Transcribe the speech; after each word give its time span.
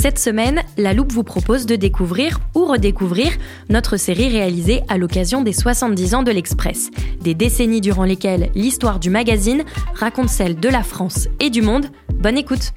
Cette 0.00 0.18
semaine, 0.18 0.62
La 0.78 0.94
Loupe 0.94 1.12
vous 1.12 1.24
propose 1.24 1.66
de 1.66 1.76
découvrir 1.76 2.40
ou 2.54 2.64
redécouvrir 2.64 3.32
notre 3.68 3.98
série 3.98 4.30
réalisée 4.30 4.80
à 4.88 4.96
l'occasion 4.96 5.42
des 5.42 5.52
70 5.52 6.14
ans 6.14 6.22
de 6.22 6.30
l'Express. 6.30 6.90
Des 7.20 7.34
décennies 7.34 7.82
durant 7.82 8.04
lesquelles 8.04 8.48
l'histoire 8.54 8.98
du 8.98 9.10
magazine 9.10 9.62
raconte 9.92 10.30
celle 10.30 10.58
de 10.58 10.70
la 10.70 10.82
France 10.82 11.28
et 11.38 11.50
du 11.50 11.60
monde. 11.60 11.84
Bonne 12.14 12.38
écoute 12.38 12.72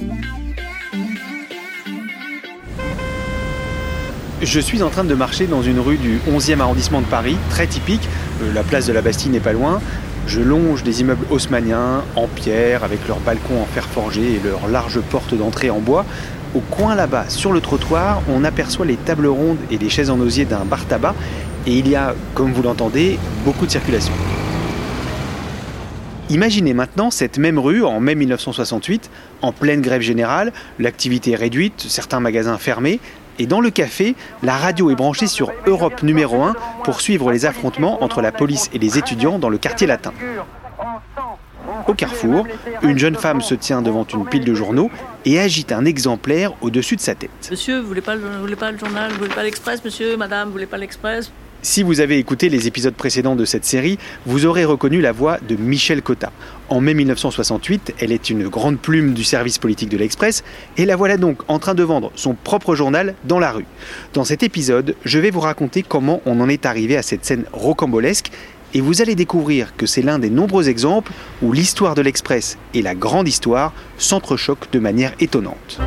Je 4.42 4.60
suis 4.60 4.84
en 4.84 4.90
train 4.90 5.06
de 5.06 5.16
marcher 5.16 5.48
dans 5.48 5.62
une 5.62 5.80
rue 5.80 5.98
du 5.98 6.20
11e 6.30 6.60
arrondissement 6.60 7.00
de 7.00 7.06
Paris, 7.06 7.38
très 7.50 7.68
typique. 7.68 8.06
Euh, 8.42 8.52
La 8.52 8.64
place 8.64 8.86
de 8.86 8.92
la 8.92 9.02
Bastille 9.02 9.32
n'est 9.32 9.40
pas 9.40 9.54
loin. 9.54 9.80
Je 10.28 10.42
longe 10.42 10.84
des 10.84 11.02
immeubles 11.02 11.26
haussmanniens 11.30 12.04
en 12.18 12.28
pierre 12.28 12.84
avec 12.84 13.08
leurs 13.08 13.20
balcons 13.20 13.62
en 13.62 13.66
fer 13.66 13.86
forgé 13.86 14.36
et 14.36 14.42
leurs 14.44 14.68
larges 14.68 15.00
portes 15.00 15.34
d'entrée 15.34 15.70
en 15.70 15.80
bois. 15.80 16.06
Au 16.56 16.60
coin 16.60 16.94
là-bas, 16.94 17.26
sur 17.30 17.52
le 17.52 17.62
trottoir, 17.62 18.22
on 18.30 18.44
aperçoit 18.44 18.86
les 18.86 18.96
tables 18.96 19.26
rondes 19.26 19.58
et 19.72 19.78
les 19.80 19.90
chaises 19.90 20.12
en 20.12 20.20
osier 20.20 20.46
d'un 20.46 20.66
bar 20.66 20.86
tabac 20.86 21.16
et 21.66 21.78
il 21.78 21.88
y 21.88 21.96
a, 21.96 22.14
comme 22.36 22.52
vous 22.52 22.62
l'entendez, 22.62 23.18
beaucoup 23.44 23.66
de 23.66 23.72
circulation. 23.72 24.14
Imaginez 26.30 26.74
maintenant 26.74 27.10
cette 27.10 27.38
même 27.38 27.58
rue 27.58 27.84
en 27.84 28.00
mai 28.00 28.16
1968, 28.16 29.10
en 29.42 29.52
pleine 29.52 29.82
grève 29.82 30.02
générale, 30.02 30.54
l'activité 30.80 31.36
réduite, 31.36 31.86
certains 31.88 32.20
magasins 32.20 32.58
fermés, 32.58 33.00
et 33.40 33.48
dans 33.48 33.60
le 33.60 33.72
café, 33.72 34.16
la 34.44 34.56
radio 34.56 34.92
est 34.92 34.96
branchée 34.96 35.28
sur 35.28 35.52
Europe 35.66 36.04
numéro 36.04 36.44
1 36.44 36.56
pour 36.84 37.02
suivre 37.02 37.32
les 37.32 37.46
affrontements 37.46 38.04
entre 38.04 38.22
la 38.22 38.32
police 38.32 38.70
et 38.74 38.80
les 38.80 39.00
étudiants 39.00 39.40
dans 39.40 39.50
le 39.50 39.58
quartier 39.58 39.88
latin. 39.88 40.14
Au 41.88 41.94
carrefour, 41.94 42.46
une 42.82 42.98
jeune 42.98 43.16
femme 43.16 43.42
se 43.42 43.56
tient 43.56 43.82
devant 43.82 44.06
une 44.14 44.26
pile 44.26 44.46
de 44.46 44.54
journaux 44.54 44.90
et 45.26 45.40
agite 45.40 45.72
un 45.72 45.86
exemplaire 45.86 46.54
au-dessus 46.62 46.96
de 46.96 47.02
sa 47.02 47.16
tête. 47.16 47.30
Monsieur, 47.52 47.80
vous 47.82 47.88
voulez 47.88 48.02
pas, 48.02 48.16
le- 48.16 48.22
vous 48.22 48.42
voulez 48.42 48.56
pas 48.56 48.72
le 48.72 48.78
journal, 48.78 49.12
vous 49.12 49.18
voulez 49.20 49.30
pas 49.34 49.44
l'Express, 49.44 49.84
monsieur, 49.84 50.16
madame, 50.18 50.48
vous 50.48 50.54
voulez 50.54 50.66
pas 50.66 50.78
l'Express? 50.78 51.32
Si 51.66 51.82
vous 51.82 52.02
avez 52.02 52.18
écouté 52.20 52.50
les 52.50 52.68
épisodes 52.68 52.94
précédents 52.94 53.38
de 53.38 53.46
cette 53.46 53.64
série, 53.64 53.98
vous 54.26 54.46
aurez 54.46 54.66
reconnu 54.66 55.00
la 55.00 55.14
voix 55.14 55.38
de 55.48 55.56
Michel 55.56 56.02
Cotta. 56.02 56.34
En 56.68 56.82
mai 56.82 56.94
1968, 56.94 57.94
elle 58.02 58.12
est 58.12 58.30
une 58.30 58.50
grande 58.50 58.80
plume 58.80 59.14
du 59.14 59.24
service 59.24 59.60
politique 59.60 59.88
de 59.88 59.96
l'Express 59.96 60.44
et 60.76 60.86
la 60.86 60.98
voilà 60.98 61.16
donc 61.16 61.40
en 61.48 61.60
train 61.60 61.74
de 61.74 61.84
vendre 61.84 62.12
son 62.16 62.34
propre 62.34 62.76
journal 62.76 63.16
dans 63.24 63.40
la 63.40 63.52
rue. 63.54 63.66
Dans 64.14 64.26
cet 64.26 64.44
épisode, 64.44 64.96
je 65.06 65.20
vais 65.20 65.30
vous 65.30 65.40
raconter 65.40 65.84
comment 65.84 66.22
on 66.26 66.42
en 66.42 66.50
est 66.50 66.66
arrivé 66.66 66.98
à 66.98 67.02
cette 67.02 67.24
scène 67.24 67.46
rocambolesque 67.54 68.32
et 68.74 68.82
vous 68.82 69.02
allez 69.02 69.16
découvrir 69.16 69.76
que 69.76 69.86
c'est 69.86 70.02
l'un 70.02 70.20
des 70.20 70.30
nombreux 70.30 70.70
exemples 70.70 71.12
où 71.42 71.52
l'histoire 71.52 71.96
de 71.96 72.02
l'Express 72.02 72.58
et 72.74 72.82
la 72.82 72.96
grande 72.96 73.28
histoire 73.28 73.74
s'entrechoquent 73.98 74.72
de 74.72 74.80
manière 74.80 75.14
étonnante. 75.20 75.80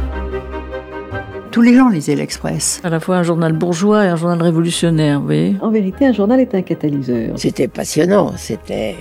Tous 1.50 1.62
les 1.62 1.74
gens 1.74 1.88
lisaient 1.88 2.14
l'Express. 2.14 2.80
À 2.84 2.91
la 2.91 3.00
fois 3.00 3.16
un 3.16 3.22
journal 3.22 3.54
bourgeois 3.54 4.04
et 4.04 4.08
un 4.08 4.16
journal 4.16 4.42
révolutionnaire, 4.42 5.20
vous 5.20 5.26
voyez 5.26 5.56
En 5.62 5.70
vérité, 5.70 6.06
un 6.06 6.12
journal 6.12 6.38
est 6.38 6.54
un 6.54 6.62
catalyseur. 6.62 7.38
C'était 7.38 7.69
passionnant, 7.69 8.34
c'était 8.36 8.94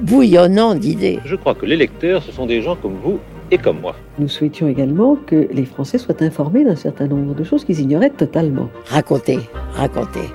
bouillonnant 0.00 0.74
d'idées. 0.74 1.18
Je 1.24 1.34
crois 1.34 1.54
que 1.54 1.66
les 1.66 1.76
lecteurs, 1.76 2.22
ce 2.22 2.30
sont 2.30 2.46
des 2.46 2.62
gens 2.62 2.76
comme 2.76 2.98
vous 3.02 3.18
et 3.50 3.58
comme 3.58 3.80
moi. 3.80 3.96
Nous 4.18 4.28
souhaitions 4.28 4.68
également 4.68 5.16
que 5.16 5.48
les 5.52 5.64
Français 5.64 5.98
soient 5.98 6.22
informés 6.22 6.64
d'un 6.64 6.76
certain 6.76 7.08
nombre 7.08 7.34
de 7.34 7.42
choses 7.42 7.64
qu'ils 7.64 7.80
ignoraient 7.80 8.10
totalement. 8.10 8.68
Raconter, 8.86 9.40
raconter. 9.72 10.30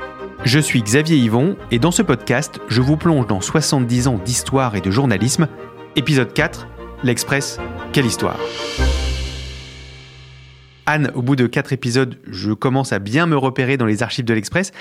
Je 0.46 0.60
suis 0.60 0.82
Xavier 0.82 1.16
Yvon 1.16 1.56
et 1.72 1.80
dans 1.80 1.92
ce 1.92 2.02
podcast, 2.02 2.60
je 2.68 2.82
vous 2.82 2.98
plonge 2.98 3.28
dans 3.28 3.40
70 3.40 4.10
ans 4.10 4.18
d'histoire 4.18 4.76
et 4.76 4.82
de 4.82 4.92
journalisme. 4.92 5.48
Épisode 5.96 6.34
4, 6.34 6.68
l'Express, 7.02 7.60
quelle 7.94 8.06
histoire 8.06 8.38
Anne, 10.86 11.12
au 11.16 11.22
bout 11.22 11.38
de 11.38 11.48
4 11.48 11.72
épisodes, 11.72 12.20
je 12.30 12.52
commence 12.52 12.92
à 12.92 13.00
bien 13.00 13.26
me 13.26 13.38
repérer 13.38 13.78
dans 13.78 13.86
les 13.86 14.04
archives 14.04 14.26
de 14.26 14.34
l'Express, 14.34 14.74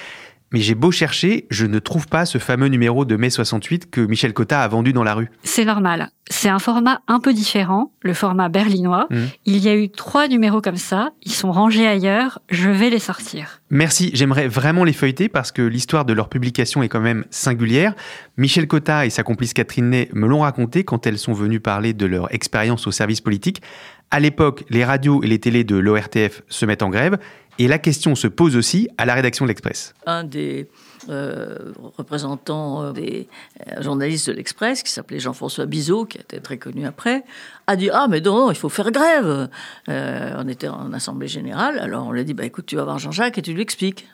mais 0.52 0.60
j'ai 0.60 0.74
beau 0.74 0.90
chercher, 0.90 1.46
je 1.50 1.66
ne 1.66 1.78
trouve 1.78 2.06
pas 2.06 2.26
ce 2.26 2.38
fameux 2.38 2.68
numéro 2.68 3.04
de 3.04 3.16
mai 3.16 3.30
68 3.30 3.90
que 3.90 4.00
Michel 4.00 4.32
Cotta 4.32 4.62
a 4.62 4.68
vendu 4.68 4.92
dans 4.92 5.02
la 5.02 5.14
rue. 5.14 5.30
C'est 5.42 5.64
normal. 5.64 6.10
C'est 6.30 6.48
un 6.48 6.58
format 6.58 7.00
un 7.08 7.20
peu 7.20 7.32
différent, 7.32 7.92
le 8.00 8.14
format 8.14 8.48
berlinois. 8.48 9.06
Mhm. 9.10 9.28
Il 9.44 9.58
y 9.58 9.68
a 9.68 9.74
eu 9.74 9.90
trois 9.90 10.28
numéros 10.28 10.60
comme 10.60 10.76
ça. 10.76 11.10
Ils 11.22 11.32
sont 11.32 11.52
rangés 11.52 11.86
ailleurs. 11.86 12.40
Je 12.48 12.70
vais 12.70 12.90
les 12.90 12.98
sortir. 12.98 13.60
Merci, 13.70 14.10
j'aimerais 14.14 14.48
vraiment 14.48 14.84
les 14.84 14.92
feuilleter 14.92 15.28
parce 15.28 15.52
que 15.52 15.62
l'histoire 15.62 16.04
de 16.04 16.12
leur 16.12 16.28
publication 16.28 16.82
est 16.82 16.88
quand 16.88 17.00
même 17.00 17.24
singulière. 17.30 17.94
Michel 18.36 18.66
Cotta 18.66 19.04
et 19.06 19.10
sa 19.10 19.22
complice 19.22 19.52
Catherine 19.52 19.90
Ney 19.90 20.08
me 20.12 20.26
l'ont 20.26 20.40
raconté 20.40 20.84
quand 20.84 21.06
elles 21.06 21.18
sont 21.18 21.32
venues 21.32 21.60
parler 21.60 21.92
de 21.92 22.06
leur 22.06 22.32
expérience 22.32 22.86
au 22.86 22.92
service 22.92 23.20
politique. 23.20 23.62
À 24.10 24.20
l'époque, 24.20 24.64
les 24.68 24.84
radios 24.84 25.22
et 25.22 25.26
les 25.26 25.38
télés 25.38 25.64
de 25.64 25.76
l'ORTF 25.76 26.42
se 26.48 26.66
mettent 26.66 26.82
en 26.82 26.90
grève 26.90 27.18
et 27.62 27.68
la 27.68 27.78
question 27.78 28.16
se 28.16 28.26
pose 28.26 28.56
aussi 28.56 28.88
à 28.98 29.04
la 29.04 29.14
rédaction 29.14 29.44
de 29.44 29.48
l'Express. 29.48 29.94
Un 30.04 30.24
des 30.24 30.68
euh, 31.08 31.72
représentants 31.96 32.82
euh, 32.82 32.90
des 32.92 33.28
euh, 33.68 33.80
journalistes 33.80 34.28
de 34.28 34.32
l'Express, 34.32 34.82
qui 34.82 34.90
s'appelait 34.90 35.20
Jean-François 35.20 35.66
Bizot, 35.66 36.06
qui 36.06 36.18
était 36.18 36.40
très 36.40 36.58
connu 36.58 36.84
après, 36.84 37.22
a 37.68 37.76
dit 37.76 37.88
Ah, 37.92 38.08
mais 38.10 38.20
non, 38.20 38.50
il 38.50 38.56
faut 38.56 38.68
faire 38.68 38.90
grève. 38.90 39.48
Euh, 39.88 40.34
on 40.38 40.48
était 40.48 40.66
en 40.66 40.92
assemblée 40.92 41.28
générale, 41.28 41.78
alors 41.78 42.08
on 42.08 42.10
lui 42.10 42.22
a 42.22 42.24
dit 42.24 42.34
bah, 42.34 42.44
Écoute, 42.44 42.66
tu 42.66 42.74
vas 42.74 42.82
voir 42.82 42.98
Jean-Jacques 42.98 43.38
et 43.38 43.42
tu 43.42 43.52
lui 43.52 43.62
expliques. 43.62 44.08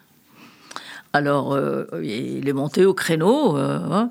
Alors, 1.15 1.59
il 2.03 2.47
est 2.47 2.53
monté 2.53 2.85
au 2.85 2.93
créneau. 2.93 3.57
hein, 3.57 4.11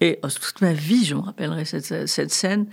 et 0.00 0.18
euh, 0.24 0.28
toute 0.28 0.60
ma 0.60 0.72
vie, 0.72 1.04
je 1.04 1.14
me 1.14 1.20
rappellerai 1.20 1.64
cette, 1.64 2.08
cette 2.08 2.30
scène. 2.30 2.66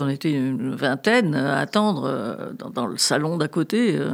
On 0.00 0.08
était 0.08 0.32
une 0.32 0.74
vingtaine 0.74 1.34
à 1.34 1.58
attendre 1.58 2.04
euh, 2.04 2.52
dans, 2.52 2.86
le 2.86 2.98
salon 2.98 3.36
d'à 3.38 3.48
côté, 3.48 3.96
euh, 3.96 4.10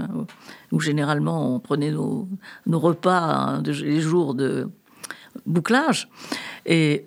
où 0.71 0.81
généralement 0.81 1.55
on 1.55 1.59
prenait 1.59 1.91
nos, 1.91 2.29
nos 2.67 2.79
repas 2.79 3.19
hein, 3.19 3.63
les 3.65 4.01
jours 4.01 4.35
de 4.35 4.69
bouclage. 5.47 6.09
Et 6.65 7.07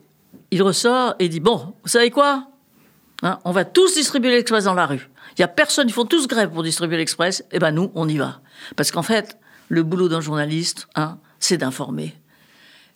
il 0.51 0.61
ressort 0.61 1.15
et 1.19 1.29
dit 1.29 1.39
Bon, 1.39 1.73
vous 1.83 1.89
savez 1.89 2.11
quoi? 2.11 2.47
Hein, 3.21 3.39
On 3.45 3.51
va 3.51 3.63
tous 3.63 3.95
distribuer 3.95 4.31
l'Express 4.31 4.65
dans 4.65 4.73
la 4.73 4.85
rue. 4.85 5.09
Il 5.31 5.41
n'y 5.41 5.45
a 5.45 5.47
personne, 5.47 5.87
ils 5.87 5.93
font 5.93 6.05
tous 6.05 6.27
grève 6.27 6.49
pour 6.49 6.63
distribuer 6.63 6.97
l'Express. 6.97 7.43
Eh 7.51 7.59
ben 7.59 7.71
nous, 7.71 7.89
on 7.95 8.07
y 8.09 8.17
va. 8.17 8.41
Parce 8.75 8.91
qu'en 8.91 9.01
fait, 9.01 9.37
le 9.69 9.83
boulot 9.83 10.09
d'un 10.09 10.21
journaliste, 10.21 10.87
hein, 10.95 11.17
c'est 11.39 11.57
d'informer. 11.57 12.15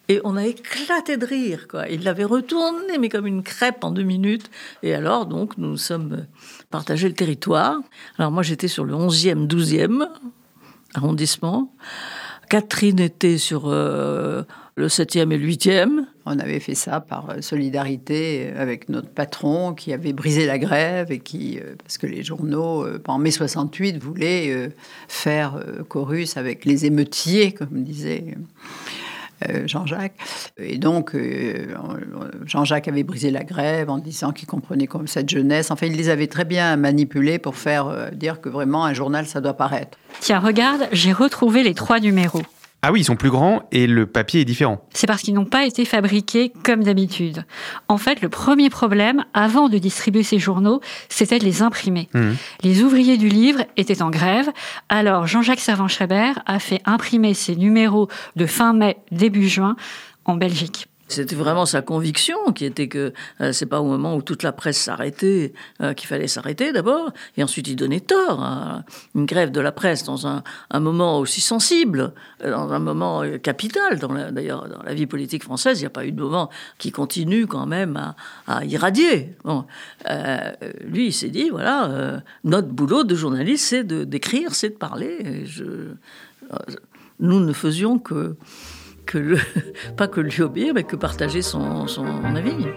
Et 0.09 0.21
on 0.23 0.37
a 0.37 0.45
éclaté 0.45 1.17
de 1.17 1.25
rire. 1.25 1.67
Il 1.89 2.03
l'avait 2.03 2.23
retourné, 2.23 2.97
mais 2.97 3.09
comme 3.09 3.27
une 3.27 3.43
crêpe 3.43 3.83
en 3.83 3.91
deux 3.91 4.03
minutes. 4.03 4.49
Et 4.81 4.93
alors, 4.93 5.25
donc, 5.25 5.57
nous 5.57 5.75
sommes 5.75 6.25
partagé 6.69 7.09
le 7.09 7.13
territoire. 7.13 7.79
Alors, 8.17 8.31
moi, 8.31 8.43
j'étais 8.43 8.69
sur 8.69 8.85
le 8.85 8.93
11e, 8.93 9.47
12e 9.47 10.07
arrondissement. 10.93 11.73
Catherine 12.49 13.01
était 13.01 13.37
sur 13.37 13.63
euh, 13.65 14.43
le 14.75 14.87
7e 14.87 15.33
et 15.33 15.37
le 15.37 15.45
8e. 15.45 16.05
On 16.25 16.39
avait 16.39 16.61
fait 16.61 16.75
ça 16.75 17.01
par 17.01 17.35
solidarité 17.41 18.53
avec 18.55 18.87
notre 18.87 19.09
patron 19.09 19.73
qui 19.73 19.91
avait 19.91 20.13
brisé 20.13 20.45
la 20.45 20.57
grève 20.57 21.11
et 21.11 21.19
qui, 21.19 21.59
parce 21.83 21.97
que 21.97 22.07
les 22.07 22.23
journaux, 22.23 22.85
en 23.07 23.17
mai 23.17 23.31
68, 23.31 23.97
voulaient 24.01 24.69
faire 25.09 25.61
chorus 25.89 26.37
avec 26.37 26.63
les 26.63 26.85
émeutiers, 26.85 27.51
comme 27.51 27.83
disait 27.83 28.23
euh, 28.29 28.39
Jean-Jacques. 29.65 30.15
Et 30.57 30.77
donc, 30.77 31.15
euh, 31.15 31.75
Jean-Jacques 32.45 32.87
avait 32.87 33.03
brisé 33.03 33.31
la 33.31 33.43
grève 33.43 33.89
en 33.89 33.97
disant 33.97 34.31
qu'il 34.31 34.47
comprenait 34.47 34.87
comme 34.87 35.07
cette 35.07 35.29
jeunesse. 35.29 35.71
Enfin, 35.71 35.87
il 35.87 35.95
les 35.95 36.09
avait 36.09 36.27
très 36.27 36.45
bien 36.45 36.75
manipulés 36.75 37.39
pour 37.39 37.55
faire 37.55 37.87
euh, 37.87 38.09
dire 38.11 38.41
que 38.41 38.49
vraiment 38.49 38.85
un 38.85 38.93
journal, 38.93 39.25
ça 39.25 39.41
doit 39.41 39.53
paraître. 39.53 39.97
Tiens, 40.19 40.39
regarde, 40.39 40.87
j'ai 40.91 41.11
retrouvé 41.11 41.63
les 41.63 41.73
trois 41.73 41.99
numéros. 41.99 42.41
Ah 42.83 42.91
oui, 42.91 43.01
ils 43.01 43.05
sont 43.05 43.15
plus 43.15 43.31
grands 43.31 43.63
et 43.71 43.87
le 43.87 44.05
papier 44.05 44.41
est 44.41 44.45
différent. 44.45 44.85
C'est 44.93 45.07
parce 45.07 45.21
qu'ils 45.21 45.33
n'ont 45.33 45.45
pas 45.45 45.65
été 45.65 45.83
fabriqués 45.83 46.53
comme 46.63 46.83
d'habitude. 46.83 47.43
En 47.87 47.97
fait, 47.97 48.21
le 48.21 48.29
premier 48.29 48.69
problème, 48.69 49.25
avant 49.33 49.67
de 49.67 49.77
distribuer 49.77 50.23
ces 50.23 50.37
journaux, 50.37 50.79
c'était 51.09 51.39
de 51.39 51.43
les 51.43 51.63
imprimer. 51.63 52.07
Mmh. 52.13 52.31
Les 52.63 52.83
ouvriers 52.83 53.17
du 53.17 53.29
livre 53.29 53.63
étaient 53.77 54.01
en 54.03 54.11
grève, 54.11 54.49
alors 54.89 55.25
Jean-Jacques 55.25 55.59
Servan-Schreiber 55.59 56.33
a 56.45 56.59
fait 56.59 56.81
imprimer 56.85 57.33
ces 57.33 57.55
numéros 57.55 58.09
de 58.35 58.45
fin 58.45 58.73
mai, 58.73 58.97
début 59.11 59.49
juin 59.49 59.75
en 60.25 60.35
Belgique. 60.35 60.87
C'était 61.07 61.35
vraiment 61.35 61.65
sa 61.65 61.81
conviction 61.81 62.37
qui 62.53 62.65
était 62.65 62.89
que 62.89 63.13
euh, 63.39 63.53
c'est 63.53 63.65
pas 63.65 63.79
au 63.79 63.85
moment 63.85 64.15
où 64.15 64.21
toute 64.21 64.43
la 64.43 64.51
presse 64.51 64.77
s'arrêtait 64.77 65.53
euh, 65.81 65.93
qu'il 65.93 66.07
fallait 66.07 66.27
s'arrêter 66.27 66.73
d'abord, 66.73 67.11
et 67.37 67.43
ensuite 67.43 67.67
il 67.69 67.75
donnait 67.75 68.01
tort 68.01 68.43
à 68.43 68.83
une 69.15 69.25
grève 69.25 69.51
de 69.51 69.61
la 69.61 69.71
presse 69.71 70.03
dans 70.03 70.27
un, 70.27 70.43
moment 70.73 71.19
aussi 71.19 71.39
sensible, 71.39 72.13
euh, 72.43 72.51
dans 72.51 72.73
un 72.73 72.79
moment 72.79 73.23
capital. 73.41 73.99
D'ailleurs, 74.31 74.67
dans 74.67 74.83
la 74.83 74.93
vie 74.93 75.07
politique 75.07 75.43
française, 75.43 75.79
il 75.79 75.83
n'y 75.83 75.87
a 75.87 75.91
pas 75.91 76.05
eu 76.05 76.11
de 76.11 76.21
moment 76.21 76.49
qui 76.77 76.91
continue 76.91 77.47
quand 77.47 77.65
même 77.65 78.13
à, 78.47 78.65
irradier. 78.65 79.35
Lui, 80.81 81.07
il 81.07 81.13
s'est 81.13 81.29
dit 81.29 81.49
voilà, 81.49 82.21
notre 82.43 82.67
boulot 82.67 83.03
de 83.03 83.15
journaliste, 83.15 83.65
c'est 83.67 83.83
d'écrire, 83.85 84.53
c'est 84.53 84.69
de 84.69 84.75
parler. 84.75 85.45
nous 87.19 87.39
ne 87.39 87.53
faisions 87.53 87.97
que 87.97 88.35
que 89.07 89.17
le, 89.17 89.39
pas 89.97 90.07
que 90.07 90.21
lui 90.21 90.41
obéir, 90.41 90.73
mais 90.75 90.83
que 90.83 90.95
partager 90.95 91.41
son, 91.41 91.87
son 91.87 92.05
avis. 92.35 92.67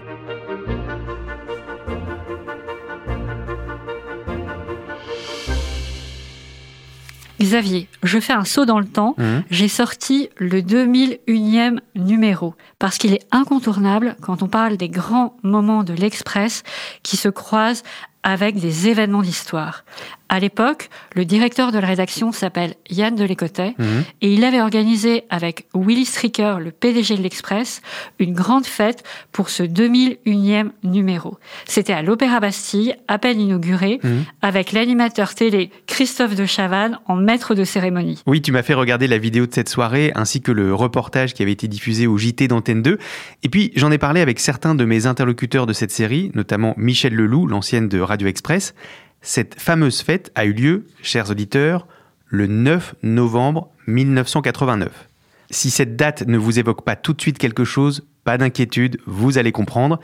Xavier, 7.41 7.87
je 8.03 8.19
fais 8.19 8.33
un 8.33 8.45
saut 8.45 8.65
dans 8.65 8.79
le 8.79 8.85
temps. 8.85 9.15
Mmh. 9.17 9.23
J'ai 9.49 9.67
sorti 9.67 10.29
le 10.37 10.61
2001e 10.61 11.79
numéro 11.95 12.53
parce 12.79 12.97
qu'il 12.97 13.13
est 13.13 13.25
incontournable 13.31 14.15
quand 14.21 14.43
on 14.43 14.47
parle 14.47 14.77
des 14.77 14.89
grands 14.89 15.35
moments 15.43 15.83
de 15.83 15.93
l'Express 15.93 16.63
qui 17.03 17.17
se 17.17 17.29
croisent 17.29 17.83
avec 18.23 18.59
des 18.59 18.87
événements 18.87 19.21
d'histoire. 19.21 19.83
À 20.31 20.39
l'époque, 20.39 20.89
le 21.13 21.25
directeur 21.25 21.73
de 21.73 21.77
la 21.77 21.87
rédaction 21.87 22.31
s'appelle 22.31 22.75
Yann 22.89 23.13
Delécotet 23.15 23.75
mhm. 23.77 24.05
et 24.21 24.33
il 24.33 24.45
avait 24.45 24.61
organisé 24.61 25.25
avec 25.29 25.65
Willy 25.75 26.05
Stricker, 26.05 26.59
le 26.61 26.71
PDG 26.71 27.17
de 27.17 27.21
l'Express, 27.21 27.81
une 28.17 28.33
grande 28.33 28.65
fête 28.65 29.03
pour 29.33 29.49
ce 29.49 29.63
2001e 29.63 30.69
numéro. 30.83 31.37
C'était 31.65 31.91
à 31.91 32.01
l'Opéra 32.01 32.39
Bastille, 32.39 32.95
à 33.09 33.17
peine 33.17 33.41
inauguré, 33.41 33.99
mhm. 34.01 34.23
avec 34.41 34.71
l'animateur 34.71 35.35
télé 35.35 35.69
Christophe 35.85 36.35
de 36.35 36.45
Chavannes 36.45 36.97
en 37.07 37.17
maître 37.17 37.53
de 37.53 37.65
cérémonie. 37.65 38.23
Oui, 38.25 38.41
tu 38.41 38.53
m'as 38.53 38.63
fait 38.63 38.73
regarder 38.73 39.07
la 39.07 39.17
vidéo 39.17 39.47
de 39.47 39.53
cette 39.53 39.67
soirée 39.67 40.13
ainsi 40.15 40.41
que 40.41 40.53
le 40.53 40.73
reportage 40.73 41.33
qui 41.33 41.43
avait 41.43 41.51
été 41.51 41.67
diffusé 41.67 42.07
au 42.07 42.17
JT 42.17 42.47
d'Antenne 42.47 42.81
2. 42.81 42.97
Et 43.43 43.49
puis, 43.49 43.73
j'en 43.75 43.91
ai 43.91 43.97
parlé 43.97 44.21
avec 44.21 44.39
certains 44.39 44.75
de 44.75 44.85
mes 44.85 45.07
interlocuteurs 45.07 45.65
de 45.65 45.73
cette 45.73 45.91
série, 45.91 46.31
notamment 46.35 46.73
Michel 46.77 47.13
Leloup, 47.13 47.47
l'ancienne 47.47 47.89
de 47.89 47.99
Radio 48.11 48.27
Express. 48.27 48.75
Cette 49.21 49.57
fameuse 49.57 50.01
fête 50.01 50.33
a 50.35 50.43
eu 50.43 50.51
lieu, 50.51 50.85
chers 51.01 51.31
auditeurs, 51.31 51.87
le 52.27 52.45
9 52.45 52.95
novembre 53.03 53.69
1989. 53.87 55.07
Si 55.49 55.69
cette 55.69 55.95
date 55.95 56.27
ne 56.27 56.37
vous 56.37 56.59
évoque 56.59 56.83
pas 56.83 56.97
tout 56.97 57.13
de 57.13 57.21
suite 57.21 57.37
quelque 57.37 57.63
chose, 57.63 58.05
pas 58.25 58.37
d'inquiétude, 58.37 58.97
vous 59.05 59.37
allez 59.37 59.53
comprendre. 59.53 60.01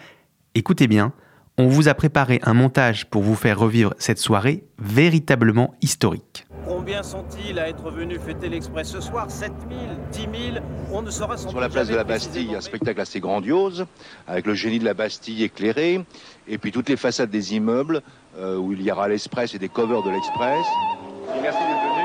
Écoutez 0.55 0.87
bien, 0.87 1.11
on 1.57 1.67
vous 1.67 1.89
a 1.89 1.95
préparé 1.95 2.39
un 2.43 2.53
montage 2.53 3.09
pour 3.09 3.23
vous 3.23 3.35
faire 3.35 3.59
revivre 3.59 3.93
cette 3.97 4.19
soirée 4.19 4.63
véritablement 4.79 5.75
historique. 5.81 6.46
Combien 6.67 7.01
sont-ils 7.01 7.57
à 7.59 7.69
être 7.69 7.89
venus 7.89 8.19
fêter 8.19 8.49
l'Express 8.49 8.89
ce 8.89 8.99
soir? 8.99 9.31
7 9.31 9.51
000 9.69 9.81
10 10.11 10.51
000 10.53 10.65
On 10.91 11.01
ne 11.01 11.09
saura 11.09 11.37
Sur 11.37 11.59
la 11.61 11.69
place 11.69 11.87
de 11.87 11.95
la 11.95 12.03
Bastille, 12.03 12.53
un 12.55 12.61
spectacle 12.61 12.99
assez 12.99 13.21
grandiose, 13.21 13.85
avec 14.27 14.45
le 14.45 14.53
génie 14.53 14.79
de 14.79 14.85
la 14.85 14.93
Bastille 14.93 15.43
éclairé, 15.43 16.03
et 16.47 16.57
puis 16.57 16.71
toutes 16.71 16.89
les 16.89 16.97
façades 16.97 17.29
des 17.29 17.55
immeubles, 17.55 18.01
euh, 18.37 18.57
où 18.57 18.73
il 18.73 18.81
y 18.81 18.91
aura 18.91 19.07
l'Express 19.07 19.55
et 19.55 19.59
des 19.59 19.69
covers 19.69 20.03
de 20.03 20.09
l'Express. 20.09 20.65
Merci 21.41 21.59
d'être 21.59 21.81
venu. 21.81 21.97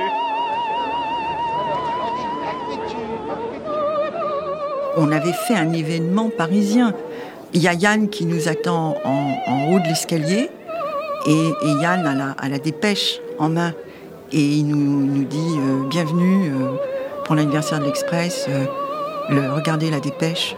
On 4.96 5.10
avait 5.10 5.32
fait 5.32 5.56
un 5.56 5.72
événement 5.72 6.30
parisien. 6.30 6.94
Il 7.52 7.62
y 7.62 7.68
a 7.68 7.74
Yann 7.74 8.08
qui 8.08 8.26
nous 8.26 8.48
attend 8.48 8.96
en, 9.04 9.72
haut 9.72 9.80
de 9.80 9.88
l'escalier, 9.88 10.50
et, 11.26 11.50
Yann 11.80 12.06
a 12.06 12.48
la, 12.48 12.58
dépêche 12.58 13.20
en 13.38 13.48
main. 13.48 13.74
Et 14.32 14.40
il 14.40 14.66
nous, 14.66 15.24
dit 15.24 15.58
euh, 15.58 15.88
Bienvenue 15.88 16.50
euh, 16.50 16.76
pour 17.24 17.34
l'anniversaire 17.34 17.78
de 17.80 17.84
l'Express. 17.84 18.48
regardez 19.28 19.90
la 19.90 20.00
dépêche 20.00 20.56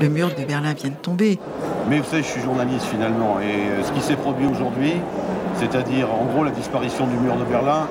le 0.00 0.08
mur 0.08 0.28
de 0.28 0.44
Berlin 0.44 0.74
vient 0.74 0.90
de 0.90 0.94
tomber. 0.96 1.38
Mais 1.88 1.98
vous 1.98 2.04
savez, 2.04 2.22
je 2.22 2.28
suis 2.28 2.40
journaliste 2.40 2.86
finalement, 2.86 3.38
et 3.40 3.44
euh, 3.44 3.82
ce 3.82 3.92
qui 3.92 4.00
s'est 4.00 4.16
produit 4.16 4.46
aujourd'hui, 4.46 4.94
c'est-à-dire 5.56 6.12
en 6.12 6.24
gros 6.26 6.44
la 6.44 6.50
disparition 6.50 7.06
du 7.06 7.16
mur 7.16 7.36
de 7.36 7.44
Berlin, 7.44 7.88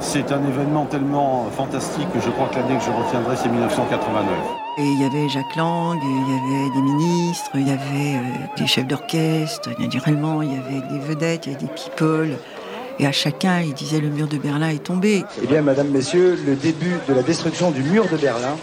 c'est 0.00 0.30
un 0.32 0.42
événement 0.46 0.86
tellement 0.86 1.46
fantastique 1.56 2.06
que 2.12 2.20
je 2.20 2.30
crois 2.30 2.48
que 2.48 2.56
l'année 2.56 2.78
que 2.78 2.84
je 2.84 2.90
retiendrai, 2.90 3.36
c'est 3.36 3.48
1989. 3.48 4.24
Et 4.78 4.82
il 4.84 5.02
y 5.02 5.04
avait 5.04 5.28
Jacques 5.28 5.56
Lang, 5.56 5.98
il 6.00 6.54
y 6.54 6.62
avait 6.62 6.70
des 6.74 6.82
ministres, 6.82 7.50
il 7.54 7.68
y 7.68 7.72
avait 7.72 8.16
euh, 8.16 8.56
des 8.56 8.66
chefs 8.66 8.86
d'orchestre, 8.86 9.70
naturellement, 9.80 10.40
il 10.40 10.52
y 10.52 10.56
avait 10.56 10.86
des 10.88 10.98
vedettes, 11.00 11.46
il 11.46 11.52
y 11.52 11.56
avait 11.56 11.64
des 11.64 11.72
people. 11.72 12.36
Et 13.00 13.06
à 13.06 13.12
chacun, 13.12 13.60
il 13.60 13.74
disait 13.74 14.00
le 14.00 14.08
mur 14.08 14.26
de 14.26 14.38
Berlin 14.38 14.70
est 14.70 14.82
tombé. 14.82 15.24
Eh 15.42 15.46
bien, 15.46 15.62
madame, 15.62 15.88
messieurs, 15.88 16.38
le 16.44 16.56
début 16.56 16.96
de 17.08 17.14
la 17.14 17.22
destruction 17.22 17.70
du 17.70 17.82
mur 17.82 18.08
de 18.08 18.16
Berlin 18.16 18.56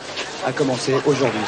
a 0.45 0.51
commencé 0.51 0.93
aujourd'hui. 1.05 1.39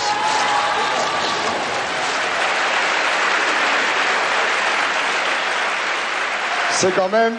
C'est 6.71 6.95
quand 6.95 7.09
même, 7.09 7.33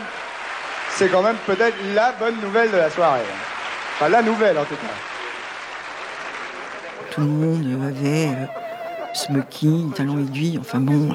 c'est 0.90 1.08
quand 1.08 1.22
même 1.22 1.36
peut-être 1.46 1.76
la 1.94 2.12
bonne 2.12 2.40
nouvelle 2.42 2.70
de 2.70 2.76
la 2.76 2.90
soirée. 2.90 3.22
Enfin, 3.94 4.08
la 4.10 4.20
nouvelle 4.20 4.58
en 4.58 4.64
tout 4.64 4.74
cas. 4.74 4.86
Tout 7.12 7.20
le 7.20 7.26
monde 7.26 7.64
avait 7.86 8.26
euh, 8.26 8.46
smoking, 9.14 9.92
talons 9.92 10.18
aiguilles, 10.18 10.58
enfin 10.60 10.80
bon, 10.80 11.14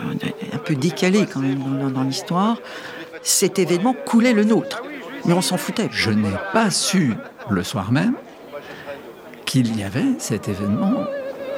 un 0.53 0.57
peu 0.57 0.75
décalé 0.75 1.25
quand 1.31 1.41
même 1.41 1.91
dans, 1.91 2.03
l'histoire. 2.03 2.57
Cet 3.23 3.57
événement 3.57 3.95
coulait 4.05 4.33
le 4.33 4.43
nôtre, 4.43 4.83
mais 5.25 5.33
on 5.33 5.41
s'en 5.41 5.57
foutait. 5.57 5.89
Je 5.91 6.11
n'ai 6.11 6.33
pas 6.51 6.69
su 6.69 7.13
le 7.49 7.63
soir 7.63 7.91
même 7.91 8.13
qu'il 9.45 9.77
y 9.77 9.83
avait 9.83 10.19
cet 10.19 10.49
événement 10.49 11.05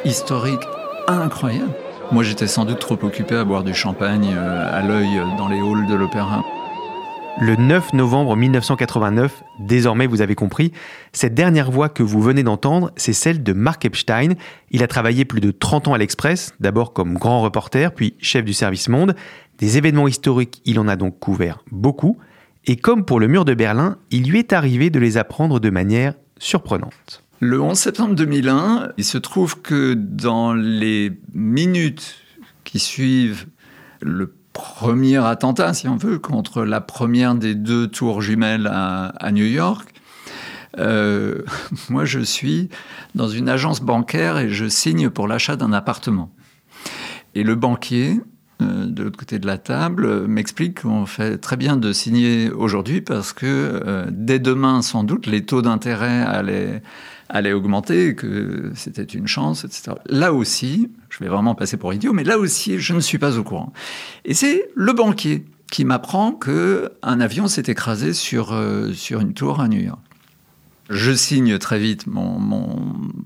historique 0.03 0.61
incroyable. 1.07 1.73
Moi, 2.11 2.23
j'étais 2.23 2.47
sans 2.47 2.65
doute 2.65 2.79
trop 2.79 2.97
occupé 3.01 3.35
à 3.35 3.43
boire 3.43 3.63
du 3.63 3.73
champagne 3.73 4.33
euh, 4.37 4.69
à 4.71 4.81
l'œil 4.81 5.21
dans 5.37 5.47
les 5.47 5.59
halls 5.59 5.87
de 5.87 5.95
l'opéra. 5.95 6.43
Le 7.41 7.57
9 7.57 7.91
novembre 7.91 8.37
1989, 8.37 9.43
désormais 9.59 10.07
vous 10.07 10.21
avez 10.21 10.35
compris, 10.35 10.71
cette 11.11 11.33
dernière 11.33 11.69
voix 11.69 11.89
que 11.89 12.01
vous 12.01 12.21
venez 12.21 12.43
d'entendre, 12.43 12.91
c'est 12.95 13.11
celle 13.11 13.43
de 13.43 13.51
Mark 13.51 13.83
Epstein. 13.83 14.35
Il 14.71 14.83
a 14.83 14.87
travaillé 14.87 15.25
plus 15.25 15.41
de 15.41 15.51
30 15.51 15.89
ans 15.89 15.93
à 15.93 15.97
l'Express, 15.97 16.53
d'abord 16.61 16.93
comme 16.93 17.15
grand 17.15 17.41
reporter, 17.41 17.93
puis 17.93 18.15
chef 18.19 18.45
du 18.45 18.53
service 18.53 18.87
Monde. 18.87 19.15
Des 19.57 19.77
événements 19.77 20.07
historiques, 20.07 20.61
il 20.63 20.79
en 20.79 20.87
a 20.87 20.95
donc 20.95 21.19
couvert 21.19 21.59
beaucoup. 21.71 22.17
Et 22.67 22.77
comme 22.77 23.03
pour 23.03 23.19
le 23.19 23.27
mur 23.27 23.43
de 23.43 23.53
Berlin, 23.53 23.97
il 24.11 24.29
lui 24.29 24.39
est 24.39 24.53
arrivé 24.53 24.89
de 24.89 24.99
les 24.99 25.17
apprendre 25.17 25.59
de 25.59 25.69
manière 25.69 26.13
surprenante. 26.39 27.21
Le 27.41 27.61
11 27.61 27.77
septembre 27.77 28.15
2001, 28.15 28.93
il 28.97 29.03
se 29.03 29.17
trouve 29.17 29.61
que 29.61 29.93
dans 29.93 30.53
les 30.53 31.11
minutes 31.33 32.15
qui 32.63 32.79
suivent 32.79 33.47
le 34.01 34.33
premier 34.55 35.17
attentat, 35.17 35.73
si 35.73 35.87
on 35.89 35.97
veut, 35.97 36.17
contre 36.17 36.63
la 36.63 36.79
première 36.79 37.35
des 37.35 37.55
deux 37.55 37.87
tours 37.87 38.21
jumelles 38.21 38.67
à, 38.67 39.31
New 39.31 39.45
York. 39.45 39.93
Euh, 40.79 41.43
moi, 41.89 42.05
je 42.05 42.21
suis 42.21 42.69
dans 43.15 43.27
une 43.27 43.49
agence 43.49 43.81
bancaire 43.81 44.37
et 44.37 44.49
je 44.49 44.67
signe 44.67 45.09
pour 45.09 45.27
l'achat 45.27 45.57
d'un 45.57 45.73
appartement. 45.73 46.31
Et 47.35 47.43
le 47.43 47.55
banquier 47.55 48.21
euh, 48.61 48.85
de 48.85 49.03
l'autre 49.03 49.17
côté 49.17 49.37
de 49.39 49.45
la 49.45 49.57
table, 49.57 50.25
m'explique 50.27 50.83
qu'on 50.83 51.05
fait 51.05 51.37
très 51.37 51.57
bien 51.57 51.75
de 51.75 51.91
signer 51.91 52.49
aujourd'hui 52.49 53.01
parce 53.01 53.33
que 53.33 53.45
euh, 53.45 54.05
dès 54.09 54.39
demain, 54.39 54.81
sans 54.81 55.03
doute, 55.03 55.27
les 55.27 55.45
taux 55.45 55.61
d'intérêt 55.61 56.21
allaient, 56.21 56.81
allaient 57.29 57.53
augmenter, 57.53 58.15
que 58.15 58.71
c'était 58.75 59.03
une 59.03 59.27
chance, 59.27 59.65
etc. 59.65 59.93
Là 60.07 60.33
aussi, 60.33 60.91
je 61.09 61.19
vais 61.23 61.29
vraiment 61.29 61.55
passer 61.55 61.77
pour 61.77 61.93
idiot, 61.93 62.13
mais 62.13 62.23
là 62.23 62.37
aussi, 62.37 62.79
je 62.79 62.93
ne 62.93 62.99
suis 62.99 63.17
pas 63.17 63.37
au 63.37 63.43
courant. 63.43 63.73
Et 64.25 64.33
c'est 64.33 64.69
le 64.75 64.93
banquier 64.93 65.45
qui 65.71 65.85
m'apprend 65.85 66.31
que 66.31 66.91
un 67.01 67.19
avion 67.19 67.47
s'est 67.47 67.63
écrasé 67.67 68.13
sur, 68.13 68.55
sur 68.93 69.19
une 69.19 69.33
tour 69.33 69.59
à 69.59 69.67
New 69.67 69.81
York. 69.81 69.99
Je 70.89 71.11
signe 71.11 71.57
très 71.57 71.79
vite 71.79 72.05
mon, 72.05 72.39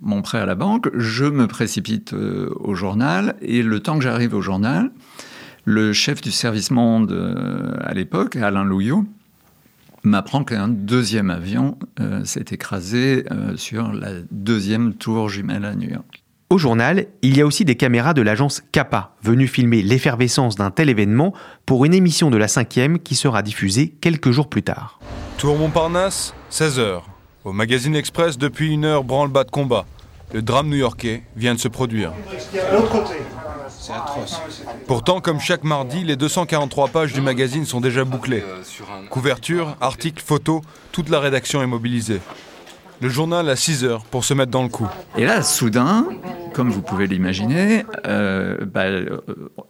mon, 0.01 0.21
prêt 0.21 0.39
à 0.39 0.45
la 0.45 0.55
banque, 0.55 0.89
je 0.95 1.25
me 1.25 1.45
précipite 1.45 2.13
euh, 2.13 2.53
au 2.55 2.73
journal, 2.73 3.35
et 3.41 3.63
le 3.63 3.81
temps 3.81 3.97
que 3.97 4.03
j'arrive 4.03 4.33
au 4.33 4.41
journal, 4.41 4.91
le 5.65 5.91
chef 5.91 6.21
du 6.21 6.31
service 6.31 6.71
monde 6.71 7.11
euh, 7.11 7.75
à 7.81 7.93
l'époque, 7.93 8.37
Alain 8.37 8.63
Louillot, 8.63 9.03
m'apprend 10.03 10.43
qu'un 10.43 10.67
deuxième 10.67 11.29
avion 11.29 11.77
euh, 11.99 12.23
s'est 12.23 12.45
écrasé 12.51 13.25
sur 13.55 13.91
la 13.91 14.11
deuxième 14.31 14.93
tour 14.93 15.29
jumelle 15.29 15.65
à 15.65 15.75
New 15.75 15.89
York. 15.89 16.23
Au 16.51 16.57
journal, 16.57 17.05
il 17.21 17.37
y 17.37 17.41
a 17.41 17.45
aussi 17.45 17.63
des 17.63 17.75
caméras 17.75 18.15
de 18.15 18.23
l'agence 18.23 18.63
Kappa, 18.71 19.13
venues 19.21 19.45
filmer 19.45 19.83
l'effervescence 19.83 20.55
d'un 20.55 20.71
tel 20.71 20.89
événement 20.89 21.31
pour 21.67 21.85
une 21.85 21.93
émission 21.93 22.31
de 22.31 22.37
la 22.37 22.47
cinquième 22.47 22.97
qui 22.97 23.13
sera 23.13 23.43
diffusée 23.43 23.93
quelques 24.01 24.31
jours 24.31 24.49
plus 24.49 24.63
tard. 24.63 24.99
Tour 25.37 25.59
Montparnasse, 25.59 26.33
16h. 26.51 27.01
Au 27.45 27.53
magazine 27.53 27.95
Express, 27.95 28.39
depuis 28.39 28.73
une 28.73 28.83
heure, 28.83 29.03
branle-bas 29.03 29.43
de 29.43 29.51
combat. 29.51 29.85
Le 30.33 30.41
drame 30.41 30.69
new-yorkais 30.69 31.21
vient 31.35 31.53
de 31.53 31.59
se 31.59 31.67
produire. 31.67 32.13
C'est 33.89 33.95
atroce. 33.95 34.39
Pourtant, 34.85 35.19
comme 35.19 35.39
chaque 35.39 35.63
mardi, 35.63 36.03
les 36.03 36.15
243 36.15 36.89
pages 36.89 37.11
du 37.11 37.21
magazine 37.21 37.65
sont 37.65 37.81
déjà 37.81 38.03
bouclées. 38.03 38.43
Couverture, 39.09 39.75
articles, 39.81 40.23
photos, 40.23 40.61
toute 40.91 41.09
la 41.09 41.19
rédaction 41.19 41.63
est 41.63 41.67
mobilisée. 41.67 42.21
Le 43.01 43.09
journal 43.09 43.49
à 43.49 43.55
6 43.55 43.85
heures 43.85 44.03
pour 44.03 44.25
se 44.25 44.35
mettre 44.35 44.51
dans 44.51 44.61
le 44.61 44.69
coup. 44.69 44.87
Et 45.17 45.25
là, 45.25 45.41
soudain, 45.41 46.05
comme 46.53 46.69
vous 46.69 46.83
pouvez 46.83 47.07
l'imaginer, 47.07 47.83
euh, 48.05 48.57
bah, 48.63 48.83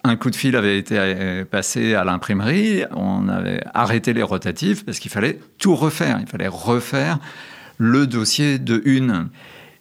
un 0.03 0.15
coup 0.17 0.31
de 0.31 0.35
fil 0.35 0.57
avait 0.57 0.77
été 0.77 1.45
passé 1.45 1.93
à 1.93 2.03
l'imprimerie, 2.03 2.83
on 2.91 3.29
avait 3.29 3.63
arrêté 3.73 4.11
les 4.11 4.23
rotatifs 4.23 4.83
parce 4.83 4.99
qu'il 4.99 5.11
fallait 5.11 5.39
tout 5.59 5.75
refaire. 5.75 6.17
Il 6.19 6.27
fallait 6.27 6.49
refaire 6.49 7.19
le 7.77 8.05
dossier 8.05 8.59
de 8.59 8.81
une. 8.83 9.29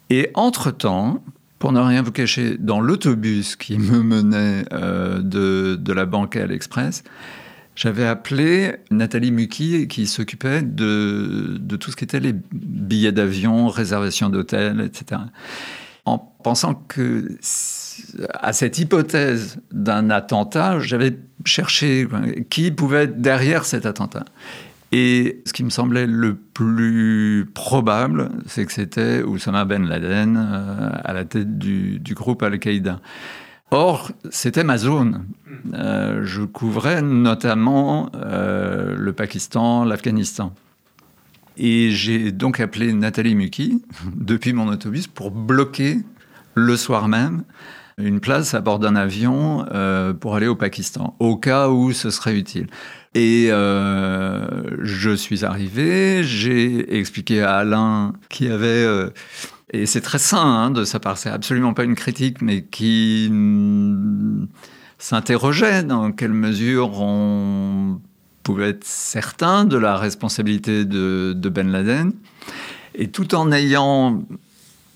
Et 0.09 0.31
entre-temps, 0.33 1.21
pour 1.59 1.73
ne 1.73 1.79
rien 1.81 2.01
vous 2.01 2.13
cacher, 2.13 2.57
dans 2.57 2.79
l'autobus 2.79 3.55
qui 3.57 3.77
me 3.77 4.01
menait 4.01 4.65
euh, 4.71 5.21
de, 5.21 5.93
la 5.93 6.05
banque 6.05 6.37
à 6.37 6.47
l'Express, 6.47 7.03
j'avais 7.75 8.05
appelé 8.05 8.75
Nathalie 8.91 9.31
Muki 9.31 9.87
qui 9.87 10.07
s'occupait 10.07 10.61
de, 10.61 11.59
tout 11.79 11.91
ce 11.91 11.95
qui 11.97 12.05
était 12.05 12.19
les 12.19 12.33
billets 12.33 13.11
d'avion, 13.11 13.67
réservation 13.67 14.29
d'hôtel, 14.29 14.81
etc. 14.81 15.21
En 16.05 16.17
pensant 16.17 16.75
que 16.75 17.37
à 18.33 18.53
cette 18.53 18.79
hypothèse 18.79 19.59
d'un 19.71 20.09
attentat, 20.09 20.79
j'avais 20.79 21.17
cherché 21.45 22.07
qui 22.49 22.71
pouvait 22.71 23.03
être 23.03 23.21
derrière 23.21 23.65
cet 23.65 23.85
attentat. 23.85 24.25
Et 24.91 25.41
ce 25.45 25.53
qui 25.53 25.63
me 25.63 25.69
semblait 25.69 26.07
le 26.07 26.35
plus 26.35 27.47
probable, 27.53 28.29
c'est 28.47 28.65
que 28.65 28.71
c'était 28.73 29.21
Oussama 29.21 29.65
Ben 29.65 29.87
Laden 29.87 30.35
euh, 30.37 30.89
à 31.03 31.13
la 31.13 31.25
tête 31.25 31.59
du, 31.59 32.01
groupe 32.15 32.41
Al-Qaïda. 32.41 32.99
Or, 33.71 34.11
c'était 34.31 34.63
ma 34.63 34.77
zone. 34.77 35.25
Euh, 35.75 36.21
je 36.25 36.41
couvrais 36.41 37.03
notamment 37.03 38.11
euh, 38.15 38.95
le 38.97 39.13
Pakistan, 39.13 39.85
l'Afghanistan. 39.85 40.55
Et 41.57 41.91
j'ai 41.91 42.31
donc 42.31 42.59
appelé 42.59 42.91
Nathalie 42.93 43.35
Muki 43.35 43.83
depuis 44.15 44.53
mon 44.53 44.69
autobus 44.69 45.05
pour 45.05 45.29
bloquer 45.29 45.99
le 46.55 46.75
soir 46.77 47.07
même 47.07 47.43
une 47.99 48.19
place 48.19 48.53
à 48.53 48.61
bord 48.61 48.79
d'un 48.79 48.95
avion 48.95 49.65
pour 50.19 50.35
aller 50.35 50.47
au 50.47 50.55
Pakistan, 50.55 51.15
au 51.19 51.37
cas 51.37 51.69
où 51.69 51.91
ce 51.91 52.09
serait 52.09 52.35
utile. 52.35 52.67
Et 53.15 53.47
euh, 53.49 54.45
je 54.83 55.09
suis 55.15 55.43
arrivé, 55.43 56.23
j'ai 56.23 56.97
expliqué 56.97 57.41
à 57.41 57.57
Alain 57.57 58.13
qui 58.29 58.47
avait... 58.47 58.67
Euh, 58.67 59.09
et 59.71 59.85
c'est 59.85 60.01
très 60.01 60.19
sain 60.19 60.45
hein, 60.45 60.71
de 60.71 60.83
sa 60.83 60.99
part, 60.99 61.17
c'est 61.17 61.29
absolument 61.29 61.73
pas 61.73 61.83
une 61.83 61.95
critique, 61.95 62.41
mais 62.41 62.63
qui 62.63 63.31
s'interrogeait 64.97 65.83
dans 65.83 66.11
quelle 66.11 66.33
mesure 66.33 66.99
on 67.01 67.99
pouvait 68.41 68.69
être 68.69 68.83
certain 68.83 69.65
de 69.65 69.77
la 69.77 69.95
responsabilité 69.95 70.85
de 70.85 71.49
Ben 71.49 71.71
Laden. 71.71 72.13
Et 72.95 73.09
tout 73.09 73.35
en 73.35 73.51
ayant 73.51 74.23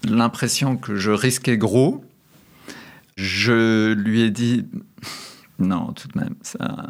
l'impression 0.09 0.75
que 0.75 0.95
je 0.95 1.11
risquais 1.11 1.57
gros, 1.57 2.03
je 3.15 3.93
lui 3.93 4.21
ai 4.21 4.29
dit 4.29 4.65
non, 5.59 5.93
tout 5.93 6.07
de 6.07 6.19
même, 6.19 6.35
ça, 6.41 6.87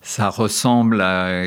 ça 0.00 0.28
ressemble 0.30 1.00
à 1.00 1.44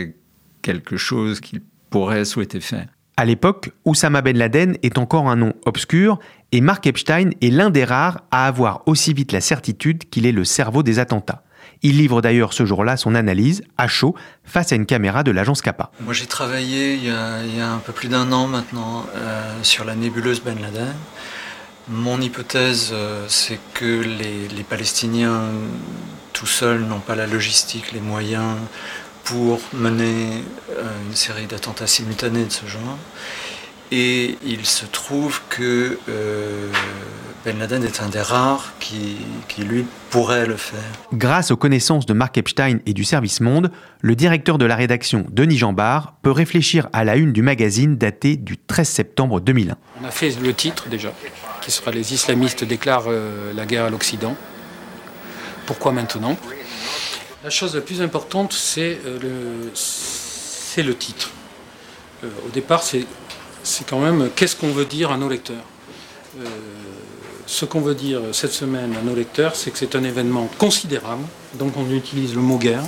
quelque 0.61 0.97
chose 0.97 1.39
qu'il 1.39 1.61
pourrait 1.89 2.25
souhaiter 2.25 2.59
faire. 2.59 2.87
À 3.17 3.25
l'époque, 3.25 3.71
Oussama 3.85 4.21
Ben 4.21 4.37
Laden 4.37 4.77
est 4.83 4.97
encore 4.97 5.29
un 5.29 5.35
nom 5.35 5.53
obscur 5.65 6.19
et 6.51 6.61
Mark 6.61 6.87
Epstein 6.87 7.31
est 7.41 7.49
l'un 7.49 7.69
des 7.69 7.83
rares 7.83 8.21
à 8.31 8.47
avoir 8.47 8.81
aussi 8.87 9.13
vite 9.13 9.31
la 9.31 9.41
certitude 9.41 10.09
qu'il 10.09 10.25
est 10.25 10.31
le 10.31 10.43
cerveau 10.43 10.81
des 10.81 10.97
attentats. 10.97 11.43
Il 11.83 11.97
livre 11.97 12.21
d'ailleurs 12.21 12.53
ce 12.53 12.65
jour-là 12.65 12.97
son 12.97 13.15
analyse 13.15 13.63
à 13.77 13.87
chaud 13.87 14.15
face 14.43 14.71
à 14.71 14.75
une 14.75 14.85
caméra 14.85 15.23
de 15.23 15.31
l'agence 15.31 15.61
Kappa. 15.61 15.91
Moi 15.99 16.13
j'ai 16.13 16.25
travaillé 16.25 16.95
il 16.95 17.05
y, 17.05 17.09
a, 17.09 17.71
un 17.71 17.79
peu 17.79 17.91
plus 17.91 18.07
d'un 18.07 18.31
an 18.31 18.47
maintenant 18.47 19.05
euh, 19.15 19.59
sur 19.63 19.85
la 19.85 19.95
nébuleuse 19.95 20.41
Ben 20.41 20.59
Laden. 20.59 20.93
Mon 21.87 22.21
hypothèse, 22.21 22.89
euh, 22.93 23.25
c'est 23.27 23.59
que 23.73 24.01
les, 24.01 24.63
Palestiniens 24.63 25.41
tout 26.31 26.45
seuls 26.45 26.81
n'ont 26.81 26.99
pas 26.99 27.15
la 27.15 27.25
logistique, 27.25 27.91
les 27.91 27.99
moyens 27.99 28.55
pour 29.23 29.59
mener 29.73 30.43
euh, 30.69 30.83
une 31.07 31.15
série 31.15 31.47
d'attentats 31.47 31.87
simultanés 31.87 32.45
de 32.45 32.51
ce 32.51 32.67
genre. 32.67 32.97
Et 33.91 34.37
il 34.45 34.65
se 34.65 34.85
trouve 34.85 35.41
que 35.49 35.97
euh, 36.07 36.71
Ben 37.43 37.57
Laden 37.57 37.83
est 37.83 38.01
un 38.01 38.09
des 38.09 38.21
rares 38.21 38.73
qui, 38.79 39.17
qui, 39.47 39.63
lui, 39.63 39.85
pourrait 40.11 40.45
le 40.45 40.57
faire. 40.57 40.79
Grâce 41.11 41.49
aux 41.49 41.57
connaissances 41.57 42.05
de 42.05 42.13
Mark 42.13 42.37
Epstein 42.37 42.77
et 42.85 42.93
du 42.93 43.03
Service 43.03 43.41
Monde, 43.41 43.71
le 44.01 44.15
directeur 44.15 44.59
de 44.59 44.65
la 44.65 44.75
rédaction, 44.75 45.25
Denis 45.31 45.57
Jambard, 45.57 46.15
peut 46.21 46.31
réfléchir 46.31 46.87
à 46.93 47.03
la 47.03 47.15
une 47.15 47.33
du 47.33 47.41
magazine 47.41 47.97
datée 47.97 48.37
du 48.37 48.57
13 48.57 48.87
septembre 48.87 49.41
2001. 49.41 49.75
On 50.01 50.05
a 50.05 50.11
fait 50.11 50.29
le 50.39 50.53
titre 50.53 50.87
déjà 50.87 51.11
qui 51.61 51.71
sera 51.71 51.91
les 51.91 52.13
islamistes 52.13 52.63
déclarent 52.63 53.05
euh, 53.07 53.53
la 53.53 53.65
guerre 53.65 53.85
à 53.85 53.89
l'Occident. 53.89 54.35
Pourquoi 55.65 55.91
maintenant? 55.91 56.35
La 57.43 57.49
chose 57.49 57.75
la 57.75 57.81
plus 57.81 58.01
importante, 58.01 58.53
c'est 58.53 58.99
euh, 59.05 59.19
le, 59.21 60.83
le 60.83 60.95
titre. 60.95 61.29
Euh, 62.23 62.27
au 62.45 62.49
départ, 62.49 62.83
c'est 62.83 63.05
quand 63.87 63.99
même 63.99 64.29
qu'est-ce 64.35 64.55
qu'on 64.55 64.71
veut 64.71 64.85
dire 64.85 65.11
à 65.11 65.17
nos 65.17 65.29
lecteurs? 65.29 65.63
Ce 67.51 67.65
qu'on 67.65 67.81
veut 67.81 67.95
dire 67.95 68.21
cette 68.31 68.53
semaine 68.53 68.95
à 68.95 69.01
nos 69.01 69.13
lecteurs, 69.13 69.57
c'est 69.57 69.71
que 69.71 69.77
c'est 69.77 69.95
un 69.97 70.05
événement 70.05 70.49
considérable, 70.57 71.25
donc 71.55 71.75
on 71.75 71.91
utilise 71.91 72.33
le 72.33 72.39
mot 72.39 72.57
guerre, 72.57 72.85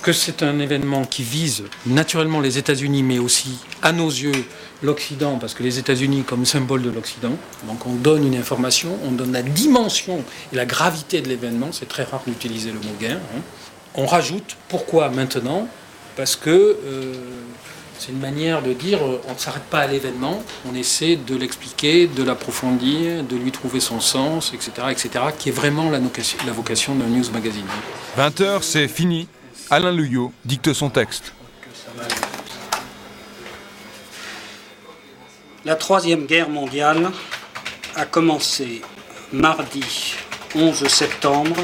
que 0.00 0.14
c'est 0.14 0.42
un 0.42 0.58
événement 0.60 1.04
qui 1.04 1.22
vise 1.22 1.64
naturellement 1.84 2.40
les 2.40 2.56
États-Unis, 2.56 3.02
mais 3.02 3.18
aussi, 3.18 3.58
à 3.82 3.92
nos 3.92 4.08
yeux, 4.08 4.46
l'Occident, 4.82 5.36
parce 5.36 5.52
que 5.52 5.62
les 5.62 5.78
États-Unis 5.78 6.24
comme 6.26 6.46
symbole 6.46 6.80
de 6.80 6.88
l'Occident. 6.88 7.36
Donc 7.68 7.86
on 7.86 7.92
donne 7.92 8.26
une 8.26 8.34
information, 8.34 8.98
on 9.04 9.12
donne 9.12 9.32
la 9.32 9.42
dimension 9.42 10.24
et 10.54 10.56
la 10.56 10.64
gravité 10.64 11.20
de 11.20 11.28
l'événement. 11.28 11.68
C'est 11.70 11.88
très 11.88 12.04
rare 12.04 12.22
d'utiliser 12.26 12.72
le 12.72 12.78
mot 12.78 12.94
guerre. 12.98 13.20
Hein. 13.36 13.40
On 13.94 14.06
rajoute 14.06 14.56
pourquoi 14.70 15.10
maintenant 15.10 15.68
Parce 16.16 16.34
que 16.34 16.48
euh, 16.82 17.12
c'est 18.00 18.12
une 18.12 18.18
manière 18.18 18.62
de 18.62 18.72
dire 18.72 18.98
on 19.02 19.34
ne 19.34 19.38
s'arrête 19.38 19.64
pas 19.64 19.80
à 19.80 19.86
l'événement, 19.86 20.42
on 20.66 20.74
essaie 20.74 21.16
de 21.16 21.36
l'expliquer, 21.36 22.06
de 22.06 22.22
l'approfondir, 22.22 23.22
de 23.22 23.36
lui 23.36 23.52
trouver 23.52 23.78
son 23.78 24.00
sens, 24.00 24.54
etc., 24.54 24.88
etc., 24.90 25.10
qui 25.38 25.50
est 25.50 25.52
vraiment 25.52 25.90
la 25.90 25.98
vocation, 25.98 26.38
la 26.46 26.52
vocation 26.52 26.94
d'un 26.94 27.04
news 27.04 27.30
magazine. 27.30 27.66
20h, 28.18 28.62
c'est 28.62 28.88
fini. 28.88 29.28
Alain 29.68 29.92
Luyot 29.92 30.32
dicte 30.46 30.72
son 30.72 30.88
texte. 30.88 31.34
La 35.66 35.76
Troisième 35.76 36.24
Guerre 36.24 36.48
mondiale 36.48 37.10
a 37.96 38.06
commencé 38.06 38.80
mardi 39.30 40.14
11 40.54 40.88
septembre 40.88 41.56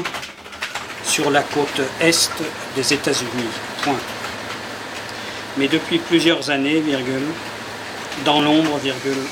sur 1.03 1.31
la 1.31 1.41
côte 1.41 1.81
est 1.99 2.31
des 2.75 2.93
États-Unis. 2.93 3.49
Point. 3.81 4.16
Mais 5.57 5.67
depuis 5.67 5.97
plusieurs 5.97 6.49
années, 6.49 6.79
virgule, 6.81 7.25
dans 8.25 8.41
l'ombre, 8.41 8.77
virgule, 8.77 9.23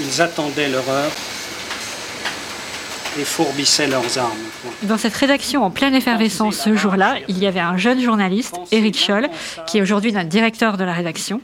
ils 0.00 0.22
attendaient 0.22 0.68
leur 0.68 0.84
et 3.18 3.24
fourbissaient 3.24 3.88
leurs 3.88 4.18
armes. 4.18 4.38
Dans 4.82 4.98
cette 4.98 5.14
rédaction 5.14 5.64
en 5.64 5.70
pleine 5.70 5.94
effervescence 5.94 6.56
ce 6.56 6.76
jour-là, 6.76 7.16
il 7.28 7.38
y 7.38 7.46
avait 7.46 7.60
un 7.60 7.76
jeune 7.76 8.00
journaliste, 8.00 8.56
Éric 8.72 8.98
Scholl, 8.98 9.28
qui 9.66 9.78
est 9.78 9.82
aujourd'hui 9.82 10.12
notre 10.12 10.28
directeur 10.28 10.76
de 10.76 10.84
la 10.84 10.92
rédaction. 10.92 11.40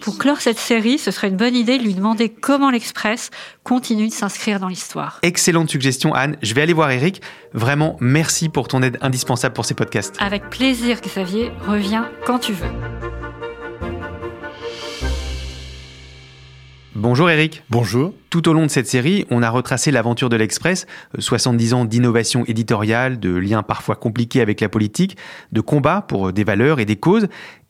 Pour 0.00 0.18
clore 0.18 0.40
cette 0.40 0.58
série, 0.58 0.98
ce 0.98 1.10
serait 1.10 1.28
une 1.28 1.36
bonne 1.36 1.54
idée 1.54 1.78
de 1.78 1.82
lui 1.82 1.94
demander 1.94 2.28
comment 2.28 2.70
l'Express 2.70 3.30
continue 3.62 4.08
de 4.08 4.12
s'inscrire 4.12 4.60
dans 4.60 4.68
l'histoire. 4.68 5.18
Excellente 5.22 5.70
suggestion, 5.70 6.12
Anne. 6.14 6.36
Je 6.42 6.52
vais 6.54 6.62
aller 6.62 6.72
voir 6.72 6.90
Eric. 6.90 7.22
Vraiment, 7.52 7.96
merci 8.00 8.48
pour 8.48 8.68
ton 8.68 8.82
aide 8.82 8.98
indispensable 9.00 9.54
pour 9.54 9.64
ces 9.64 9.74
podcasts. 9.74 10.16
Avec 10.18 10.50
plaisir, 10.50 11.00
Xavier. 11.00 11.52
Reviens 11.66 12.10
quand 12.26 12.38
tu 12.38 12.52
veux. 12.52 13.23
Bonjour 16.96 17.28
Eric. 17.28 17.64
Bonjour. 17.70 18.14
Tout 18.30 18.48
au 18.48 18.52
long 18.52 18.66
de 18.66 18.70
cette 18.70 18.86
série, 18.86 19.26
on 19.28 19.42
a 19.42 19.50
retracé 19.50 19.90
l'aventure 19.90 20.28
de 20.28 20.36
l'Express, 20.36 20.86
70 21.18 21.74
ans 21.74 21.84
d'innovation 21.84 22.44
éditoriale, 22.44 23.18
de 23.18 23.34
liens 23.34 23.64
parfois 23.64 23.96
compliqués 23.96 24.40
avec 24.40 24.60
la 24.60 24.68
politique, 24.68 25.16
de 25.50 25.60
combats 25.60 26.02
pour 26.06 26.32
des 26.32 26.44
valeurs 26.44 26.78
et 26.78 26.84
des 26.84 26.94
causes, 26.94 27.26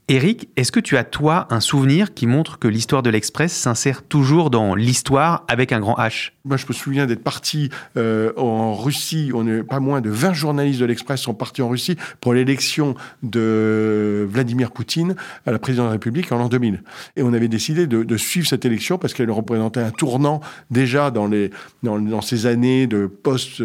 Eric, 0.09 0.51
est-ce 0.57 0.71
que 0.71 0.81
tu 0.81 0.99
as 0.99 1.05
toi 1.05 1.47
un 1.49 1.61
souvenir 1.61 2.13
qui 2.13 2.27
montre 2.27 2.59
que 2.59 2.69
l'histoire 2.69 3.03
de 3.03 3.09
l'Express 3.09 3.55
s'insère 3.55 4.03
toujours 4.03 4.51
dans 4.51 4.75
l'histoire 4.75 5.47
avec 5.49 5.73
un 5.73 5.81
grand 5.81 5.95
H? 5.95 6.33
Moi, 6.45 6.59
je 6.59 6.67
me 6.69 6.75
souviens 6.75 7.07
d'être 7.07 7.23
parti 7.23 7.71
euh, 7.97 8.31
en 8.37 8.75
Russie. 8.75 9.31
On 9.33 9.49
est 9.49 9.63
pas 9.63 9.81
moins 9.81 10.03
de 10.03 10.11
20 10.11 10.35
journalistes 10.35 10.79
de 10.79 10.85
l'Express 10.85 11.23
sont 11.23 11.33
partis 11.33 11.63
en 11.63 11.71
Russie 11.71 11.97
pour 12.21 12.35
l'élection 12.35 12.95
de 13.23 14.29
Vladimir 14.31 14.73
Poutine 14.73 15.17
à 15.47 15.53
la 15.53 15.59
présidence 15.59 15.85
de 15.85 15.89
la 15.89 15.93
République 15.93 16.31
en 16.33 16.37
l'an 16.37 16.51
2000. 16.51 16.83
Et 17.17 17.23
on 17.23 17.33
avait 17.33 17.49
décidé 17.49 17.87
de, 17.87 18.17
suivre 18.19 18.47
cette 18.47 18.67
élection 18.67 18.99
parce 18.99 19.15
qu'elle 19.15 19.31
représentait 19.31 19.81
un 19.81 19.91
tournant 19.91 20.43
déjà 20.71 21.11
dans 21.11 21.29
les 21.29 21.51
dans, 21.83 22.21
ces 22.21 22.45
années 22.45 22.87
de 22.87 23.07
post 23.07 23.63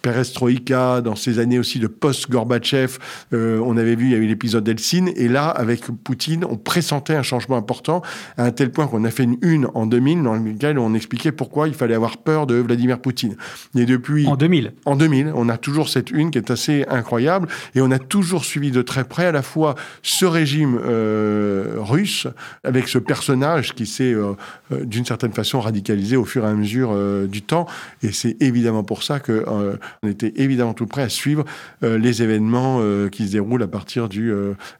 perestroïka, 0.00 1.02
dans 1.02 1.16
ces 1.16 1.38
années 1.38 1.58
aussi 1.58 1.80
de 1.80 1.86
post 1.86 2.30
Gorbatchev. 2.30 2.98
Euh, 3.34 3.60
on 3.64 3.76
avait 3.76 3.94
vu 3.94 4.06
il 4.06 4.12
y 4.12 4.14
a 4.14 4.18
eu 4.18 4.26
l'épisode 4.26 4.64
d'Eltsine 4.64 5.10
et 5.16 5.28
là 5.28 5.48
avec 5.48 5.81
Poutine, 6.04 6.44
on 6.44 6.56
pressentait 6.56 7.14
un 7.14 7.22
changement 7.22 7.56
important, 7.56 8.02
à 8.36 8.44
un 8.44 8.50
tel 8.50 8.70
point 8.70 8.86
qu'on 8.86 9.04
a 9.04 9.10
fait 9.10 9.24
une 9.24 9.38
une 9.42 9.68
en 9.74 9.86
2000 9.86 10.22
dans 10.22 10.34
laquelle 10.34 10.78
on 10.78 10.94
expliquait 10.94 11.32
pourquoi 11.32 11.68
il 11.68 11.74
fallait 11.74 11.94
avoir 11.94 12.18
peur 12.18 12.46
de 12.46 12.54
Vladimir 12.54 13.00
Poutine. 13.00 13.36
Et 13.74 13.84
depuis... 13.84 14.26
En 14.26 14.36
2000 14.36 14.72
En 14.84 14.96
2000, 14.96 15.32
on 15.34 15.48
a 15.48 15.56
toujours 15.56 15.88
cette 15.88 16.10
une 16.10 16.30
qui 16.30 16.38
est 16.38 16.50
assez 16.50 16.84
incroyable, 16.88 17.48
et 17.74 17.80
on 17.80 17.90
a 17.90 17.98
toujours 17.98 18.44
suivi 18.44 18.70
de 18.70 18.82
très 18.82 19.04
près 19.04 19.26
à 19.26 19.32
la 19.32 19.42
fois 19.42 19.74
ce 20.02 20.24
régime 20.24 20.78
euh, 20.84 21.76
russe, 21.78 22.26
avec 22.64 22.88
ce 22.88 22.98
personnage 22.98 23.74
qui 23.74 23.86
s'est 23.86 24.12
euh, 24.12 24.32
euh, 24.72 24.84
d'une 24.84 25.04
certaine 25.04 25.32
façon 25.32 25.60
radicalisé 25.60 26.16
au 26.16 26.24
fur 26.24 26.44
et 26.44 26.48
à 26.48 26.54
mesure 26.54 26.92
du 27.28 27.42
temps, 27.42 27.66
et 28.02 28.12
c'est 28.12 28.36
évidemment 28.40 28.84
pour 28.84 29.02
ça 29.02 29.20
que 29.20 29.32
euh, 29.32 29.76
on 30.02 30.08
était 30.08 30.32
évidemment 30.36 30.74
tout 30.74 30.86
prêt 30.86 31.02
à 31.02 31.08
suivre 31.08 31.44
les 31.82 32.22
événements 32.22 32.80
qui 33.10 33.26
se 33.26 33.32
déroulent 33.32 33.62
à 33.62 33.68
partir 33.68 34.08
du 34.08 34.32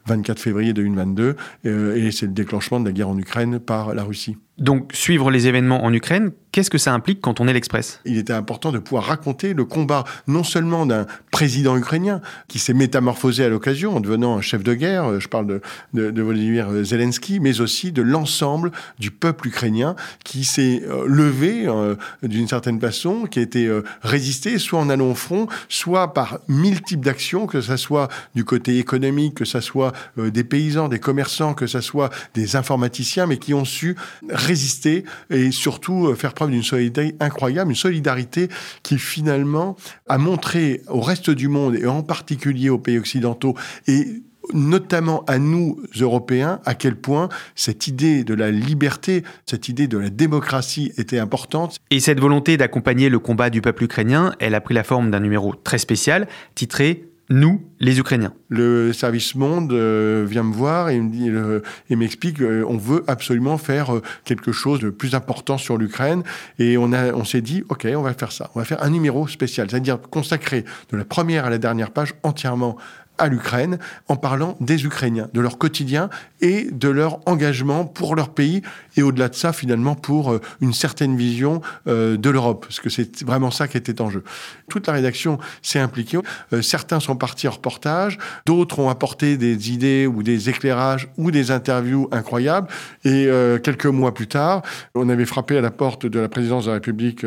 24 0.05 0.39
février 0.39 0.73
2000 0.73 0.92
2022, 0.93 1.35
euh, 1.65 1.95
et 1.95 2.11
c'est 2.11 2.25
le 2.25 2.33
déclenchement 2.33 2.79
de 2.79 2.85
la 2.85 2.91
guerre 2.91 3.09
en 3.09 3.17
Ukraine 3.17 3.59
par 3.59 3.93
la 3.93 4.03
Russie. 4.03 4.37
Donc, 4.59 4.91
suivre 4.93 5.31
les 5.31 5.47
événements 5.47 5.83
en 5.83 5.91
Ukraine, 5.91 6.31
qu'est-ce 6.51 6.69
que 6.69 6.77
ça 6.77 6.93
implique 6.93 7.21
quand 7.21 7.41
on 7.41 7.47
est 7.47 7.53
l'Express? 7.53 7.99
Il 8.05 8.19
était 8.19 8.33
important 8.33 8.71
de 8.71 8.77
pouvoir 8.77 9.05
raconter 9.05 9.55
le 9.55 9.65
combat 9.65 10.03
non 10.27 10.43
seulement 10.43 10.85
d'un 10.85 11.07
président 11.31 11.75
ukrainien 11.75 12.21
qui 12.47 12.59
s'est 12.59 12.75
métamorphosé 12.75 13.43
à 13.43 13.49
l'occasion 13.49 13.95
en 13.95 13.99
devenant 13.99 14.37
un 14.37 14.41
chef 14.41 14.63
de 14.63 14.75
guerre, 14.75 15.19
je 15.19 15.27
parle 15.27 15.47
de, 15.47 15.61
de, 15.93 16.11
de 16.11 16.21
Volodymyr 16.21 16.83
Zelensky, 16.83 17.39
mais 17.39 17.61
aussi 17.61 17.91
de 17.91 18.03
l'ensemble 18.03 18.71
du 18.99 19.09
peuple 19.09 19.47
ukrainien 19.47 19.95
qui 20.23 20.43
s'est 20.43 20.83
euh, 20.87 21.05
levé 21.07 21.65
euh, 21.65 21.95
d'une 22.21 22.47
certaine 22.47 22.79
façon, 22.79 23.25
qui 23.25 23.39
a 23.39 23.41
été 23.41 23.65
euh, 23.65 23.83
résisté, 24.03 24.59
soit 24.59 24.79
en 24.79 24.89
allant 24.89 25.09
au 25.09 25.15
front, 25.15 25.47
soit 25.67 26.13
par 26.13 26.37
mille 26.47 26.83
types 26.83 27.03
d'actions, 27.03 27.47
que 27.47 27.59
ce 27.59 27.75
soit 27.75 28.07
du 28.35 28.45
côté 28.45 28.77
économique, 28.77 29.33
que 29.33 29.45
ce 29.45 29.61
soit 29.61 29.93
euh, 30.19 30.29
des 30.29 30.43
paysans, 30.43 30.89
des 30.89 30.99
commerçants, 30.99 31.55
que 31.55 31.65
ce 31.65 31.81
soit 31.81 32.11
des 32.35 32.55
informaticiens, 32.55 33.25
mais 33.25 33.37
qui 33.37 33.55
ont 33.55 33.65
su 33.65 33.95
résister 34.43 35.03
et 35.29 35.51
surtout 35.51 36.07
euh, 36.07 36.15
faire 36.15 36.33
preuve 36.33 36.51
d'une 36.51 36.63
solidarité 36.63 37.15
incroyable, 37.19 37.71
une 37.71 37.75
solidarité 37.75 38.49
qui 38.83 38.97
finalement 38.97 39.75
a 40.07 40.17
montré 40.17 40.81
au 40.87 41.01
reste 41.01 41.29
du 41.29 41.47
monde 41.47 41.75
et 41.75 41.87
en 41.87 42.03
particulier 42.03 42.69
aux 42.69 42.79
pays 42.79 42.97
occidentaux 42.97 43.55
et 43.87 44.23
notamment 44.51 45.23
à 45.25 45.39
nous, 45.39 45.79
Européens, 45.99 46.59
à 46.65 46.75
quel 46.75 46.95
point 46.95 47.29
cette 47.55 47.87
idée 47.87 48.23
de 48.23 48.33
la 48.33 48.51
liberté, 48.51 49.23
cette 49.45 49.69
idée 49.69 49.87
de 49.87 49.97
la 49.97 50.09
démocratie 50.09 50.91
était 50.97 51.19
importante. 51.19 51.77
Et 51.91 51.99
cette 51.99 52.19
volonté 52.19 52.57
d'accompagner 52.57 53.09
le 53.09 53.19
combat 53.19 53.49
du 53.49 53.61
peuple 53.61 53.85
ukrainien, 53.85 54.33
elle 54.39 54.55
a 54.55 54.61
pris 54.61 54.73
la 54.73 54.83
forme 54.83 55.11
d'un 55.11 55.21
numéro 55.21 55.55
très 55.55 55.77
spécial, 55.77 56.27
titré 56.55 57.12
nous, 57.29 57.61
les 57.79 57.99
Ukrainiens. 57.99 58.33
Le 58.49 58.91
service 58.91 59.35
Monde 59.35 59.71
euh, 59.71 60.25
vient 60.27 60.43
me 60.43 60.53
voir 60.53 60.89
et 60.89 60.99
me 60.99 61.27
euh, 61.27 61.61
m'explique 61.89 62.41
euh, 62.41 62.65
on 62.67 62.77
veut 62.77 63.03
absolument 63.07 63.57
faire 63.57 63.95
euh, 63.95 64.01
quelque 64.25 64.51
chose 64.51 64.79
de 64.81 64.89
plus 64.89 65.15
important 65.15 65.57
sur 65.57 65.77
l'Ukraine 65.77 66.23
et 66.59 66.77
on 66.77 66.91
on 66.93 67.23
s'est 67.23 67.41
dit 67.41 67.63
OK, 67.69 67.87
on 67.95 68.01
va 68.01 68.13
faire 68.13 68.31
ça. 68.31 68.51
On 68.55 68.59
va 68.59 68.65
faire 68.65 68.83
un 68.83 68.89
numéro 68.89 69.27
spécial, 69.27 69.69
c'est-à-dire 69.69 69.99
consacré 70.01 70.65
de 70.91 70.97
la 70.97 71.05
première 71.05 71.45
à 71.45 71.49
la 71.49 71.57
dernière 71.57 71.91
page 71.91 72.13
entièrement 72.23 72.77
à 73.17 73.27
l'Ukraine 73.27 73.77
en 74.07 74.15
parlant 74.15 74.57
des 74.59 74.85
Ukrainiens, 74.85 75.29
de 75.33 75.41
leur 75.41 75.57
quotidien 75.57 76.09
et 76.43 76.67
de 76.71 76.89
leur 76.89 77.19
engagement 77.27 77.85
pour 77.85 78.15
leur 78.15 78.29
pays 78.29 78.61
et 78.97 79.01
au-delà 79.01 79.29
de 79.29 79.35
ça 79.35 79.53
finalement 79.53 79.95
pour 79.95 80.31
euh, 80.31 80.41
une 80.61 80.73
certaine 80.73 81.17
vision 81.17 81.61
euh, 81.87 82.17
de 82.17 82.29
l'Europe 82.29 82.65
parce 82.67 82.79
que 82.79 82.89
c'est 82.89 83.23
vraiment 83.23 83.49
ça 83.49 83.67
qui 83.67 83.77
était 83.77 84.01
en 84.01 84.11
jeu. 84.11 84.23
Toute 84.69 84.85
la 84.85 84.93
rédaction 84.93 85.39
s'est 85.61 85.79
impliquée. 85.79 86.19
Euh, 86.51 86.61
certains 86.61 86.99
sont 86.99 87.15
partis 87.15 87.47
en 87.47 87.51
reportage, 87.51 88.19
d'autres 88.45 88.79
ont 88.79 88.89
apporté 88.89 89.37
des 89.37 89.71
idées 89.71 90.05
ou 90.05 90.21
des 90.21 90.49
éclairages 90.49 91.07
ou 91.17 91.31
des 91.31 91.49
interviews 91.49 92.09
incroyables 92.11 92.67
et 93.05 93.29
quelques 93.63 93.85
mois 93.85 94.13
plus 94.13 94.27
tard, 94.27 94.61
on 94.95 95.07
avait 95.09 95.25
frappé 95.25 95.57
à 95.57 95.61
la 95.61 95.71
porte 95.71 96.05
de 96.05 96.19
la 96.19 96.27
présidence 96.27 96.65
de 96.65 96.69
la 96.69 96.75
République 96.75 97.25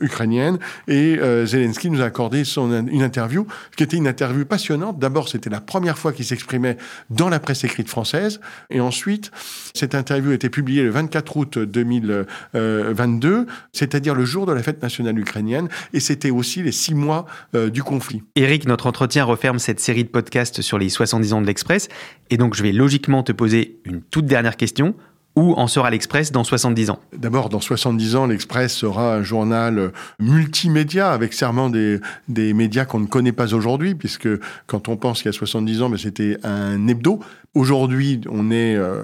ukrainienne 0.00 0.58
et 0.88 1.18
Zelensky 1.44 1.90
nous 1.90 2.00
a 2.00 2.04
accordé 2.04 2.42
une 2.56 3.02
interview 3.02 3.46
qui 3.76 3.84
était 3.84 3.96
une 3.96 4.08
interview 4.08 4.44
passionnante 4.44 4.98
D'abord, 4.98 5.28
c'était 5.28 5.50
la 5.50 5.60
première 5.60 5.98
fois 5.98 6.12
qu'il 6.12 6.24
s'exprimait 6.24 6.76
dans 7.10 7.28
la 7.28 7.38
presse 7.38 7.62
écrite 7.64 7.88
française. 7.88 8.23
Et 8.70 8.80
ensuite, 8.80 9.30
cette 9.74 9.94
interview 9.94 10.30
a 10.30 10.34
été 10.34 10.50
publiée 10.50 10.82
le 10.82 10.90
24 10.90 11.36
août 11.36 11.58
2022, 11.58 13.46
c'est-à-dire 13.72 14.14
le 14.14 14.24
jour 14.24 14.46
de 14.46 14.52
la 14.52 14.62
fête 14.62 14.82
nationale 14.82 15.18
ukrainienne. 15.18 15.68
Et 15.92 16.00
c'était 16.00 16.30
aussi 16.30 16.62
les 16.62 16.72
six 16.72 16.94
mois 16.94 17.26
euh, 17.54 17.70
du 17.70 17.82
conflit. 17.82 18.22
Eric, 18.36 18.66
notre 18.66 18.86
entretien 18.86 19.24
referme 19.24 19.58
cette 19.58 19.80
série 19.80 20.04
de 20.04 20.08
podcasts 20.08 20.62
sur 20.62 20.78
les 20.78 20.88
70 20.88 21.32
ans 21.32 21.40
de 21.40 21.46
l'Express. 21.46 21.88
Et 22.30 22.36
donc, 22.36 22.54
je 22.54 22.62
vais 22.62 22.72
logiquement 22.72 23.22
te 23.22 23.32
poser 23.32 23.80
une 23.84 24.02
toute 24.02 24.26
dernière 24.26 24.56
question. 24.56 24.94
Où 25.36 25.52
en 25.54 25.66
sera 25.66 25.90
l'Express 25.90 26.30
dans 26.30 26.44
70 26.44 26.90
ans? 26.90 27.00
D'abord, 27.12 27.48
dans 27.48 27.58
70 27.58 28.14
ans, 28.14 28.26
l'Express 28.28 28.72
sera 28.72 29.16
un 29.16 29.24
journal 29.24 29.90
multimédia, 30.20 31.10
avec 31.10 31.32
serment 31.32 31.70
des, 31.70 31.98
des 32.28 32.54
médias 32.54 32.84
qu'on 32.84 33.00
ne 33.00 33.06
connaît 33.06 33.32
pas 33.32 33.52
aujourd'hui, 33.52 33.96
puisque 33.96 34.28
quand 34.68 34.88
on 34.88 34.96
pense 34.96 35.22
qu'il 35.22 35.26
y 35.26 35.34
a 35.34 35.36
70 35.36 35.82
ans, 35.82 35.88
mais 35.88 35.98
c'était 35.98 36.38
un 36.44 36.86
hebdo. 36.86 37.18
Aujourd'hui, 37.54 38.20
on 38.28 38.50
est 38.50 38.74
euh, 38.74 39.00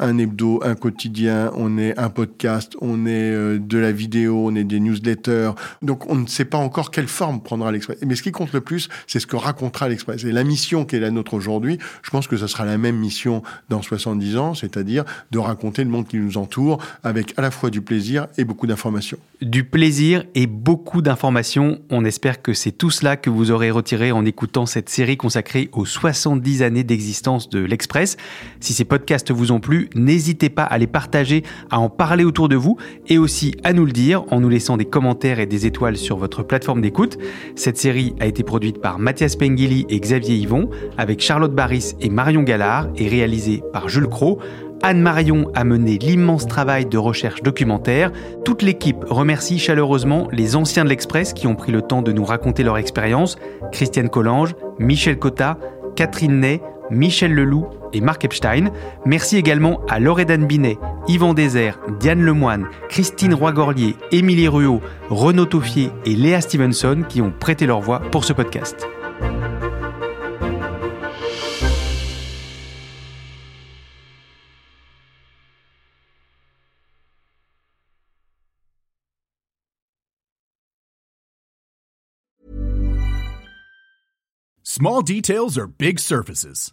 un 0.00 0.18
hebdo, 0.18 0.60
un 0.64 0.74
quotidien, 0.74 1.52
on 1.54 1.78
est 1.78 1.96
un 1.96 2.10
podcast, 2.10 2.76
on 2.80 3.06
est 3.06 3.30
euh, 3.30 3.60
de 3.60 3.78
la 3.78 3.92
vidéo, 3.92 4.46
on 4.48 4.56
est 4.56 4.64
des 4.64 4.80
newsletters. 4.80 5.52
Donc, 5.80 6.10
on 6.10 6.16
ne 6.16 6.26
sait 6.26 6.44
pas 6.44 6.58
encore 6.58 6.90
quelle 6.90 7.06
forme 7.06 7.40
prendra 7.40 7.70
l'Express. 7.70 7.98
Mais 8.04 8.16
ce 8.16 8.24
qui 8.24 8.32
compte 8.32 8.52
le 8.52 8.60
plus, 8.60 8.88
c'est 9.06 9.20
ce 9.20 9.28
que 9.28 9.36
racontera 9.36 9.88
l'Express. 9.88 10.24
Et 10.24 10.32
la 10.32 10.42
mission 10.42 10.84
qui 10.84 10.96
est 10.96 11.00
la 11.00 11.12
nôtre 11.12 11.34
aujourd'hui, 11.34 11.78
je 12.02 12.10
pense 12.10 12.26
que 12.26 12.36
ce 12.36 12.48
sera 12.48 12.64
la 12.64 12.78
même 12.78 12.96
mission 12.96 13.44
dans 13.68 13.80
70 13.80 14.38
ans, 14.38 14.54
c'est-à-dire 14.54 15.04
de 15.30 15.38
raconter 15.38 15.84
le 15.84 15.90
monde 15.90 16.08
qui 16.08 16.16
nous 16.16 16.36
entoure 16.36 16.84
avec 17.04 17.32
à 17.38 17.42
la 17.42 17.52
fois 17.52 17.70
du 17.70 17.80
plaisir 17.80 18.26
et 18.38 18.44
beaucoup 18.44 18.66
d'informations. 18.66 19.18
Du 19.40 19.62
plaisir 19.62 20.24
et 20.34 20.48
beaucoup 20.48 21.00
d'informations. 21.00 21.78
On 21.90 22.04
espère 22.04 22.42
que 22.42 22.54
c'est 22.54 22.72
tout 22.72 22.90
cela 22.90 23.16
que 23.16 23.30
vous 23.30 23.52
aurez 23.52 23.70
retiré 23.70 24.10
en 24.10 24.24
écoutant 24.24 24.66
cette 24.66 24.88
série 24.88 25.16
consacrée 25.16 25.68
aux 25.70 25.86
70 25.86 26.62
années 26.62 26.82
d'existence 26.82 27.48
de 27.48 27.60
l'Express. 27.60 27.83
Si 28.60 28.72
ces 28.72 28.84
podcasts 28.84 29.30
vous 29.30 29.52
ont 29.52 29.60
plu, 29.60 29.88
n'hésitez 29.94 30.48
pas 30.48 30.64
à 30.64 30.78
les 30.78 30.86
partager, 30.86 31.42
à 31.70 31.78
en 31.78 31.88
parler 31.88 32.24
autour 32.24 32.48
de 32.48 32.56
vous 32.56 32.76
et 33.08 33.18
aussi 33.18 33.54
à 33.62 33.72
nous 33.72 33.84
le 33.84 33.92
dire 33.92 34.24
en 34.30 34.40
nous 34.40 34.48
laissant 34.48 34.76
des 34.76 34.84
commentaires 34.84 35.38
et 35.38 35.46
des 35.46 35.66
étoiles 35.66 35.96
sur 35.96 36.16
votre 36.16 36.42
plateforme 36.42 36.80
d'écoute. 36.80 37.18
Cette 37.56 37.78
série 37.78 38.14
a 38.20 38.26
été 38.26 38.42
produite 38.42 38.80
par 38.80 38.98
Mathias 38.98 39.36
Pengili 39.36 39.86
et 39.88 40.00
Xavier 40.00 40.36
Yvon 40.36 40.70
avec 40.98 41.20
Charlotte 41.20 41.54
Baris 41.54 41.94
et 42.00 42.10
Marion 42.10 42.42
Gallard 42.42 42.88
et 42.96 43.08
réalisée 43.08 43.62
par 43.72 43.88
Jules 43.88 44.08
Cro. 44.08 44.40
Anne 44.82 45.00
Marion 45.00 45.50
a 45.54 45.64
mené 45.64 45.96
l'immense 45.96 46.46
travail 46.46 46.84
de 46.84 46.98
recherche 46.98 47.42
documentaire. 47.42 48.12
Toute 48.44 48.60
l'équipe 48.60 49.02
remercie 49.08 49.58
chaleureusement 49.58 50.28
les 50.30 50.56
anciens 50.56 50.84
de 50.84 50.90
l'Express 50.90 51.32
qui 51.32 51.46
ont 51.46 51.54
pris 51.54 51.72
le 51.72 51.80
temps 51.80 52.02
de 52.02 52.12
nous 52.12 52.24
raconter 52.24 52.62
leur 52.62 52.76
expérience. 52.76 53.36
Christiane 53.72 54.10
Collange, 54.10 54.54
Michel 54.78 55.18
Cotta, 55.18 55.58
Catherine 55.96 56.40
Ney, 56.40 56.60
Michel 56.94 57.34
Leloup 57.34 57.66
et 57.92 58.00
Marc 58.00 58.24
Epstein. 58.24 58.70
Merci 59.04 59.36
également 59.36 59.80
à 59.88 60.00
Loredan 60.00 60.46
Binet, 60.46 60.78
Yvan 61.08 61.34
Désert, 61.34 61.78
Diane 62.00 62.22
Lemoine, 62.22 62.66
Christine 62.88 63.34
Roy-Gorlier, 63.34 63.96
Émilie 64.12 64.48
Ruot, 64.48 64.80
Renaud 65.10 65.46
Toffier 65.46 65.90
et 66.06 66.14
Léa 66.14 66.40
Stevenson 66.40 67.04
qui 67.08 67.20
ont 67.20 67.32
prêté 67.38 67.66
leur 67.66 67.80
voix 67.80 68.00
pour 68.00 68.24
ce 68.24 68.32
podcast. 68.32 68.86
Small 84.76 85.02
details 85.02 85.56
are 85.56 85.68
big 85.68 86.00
surfaces. 86.00 86.72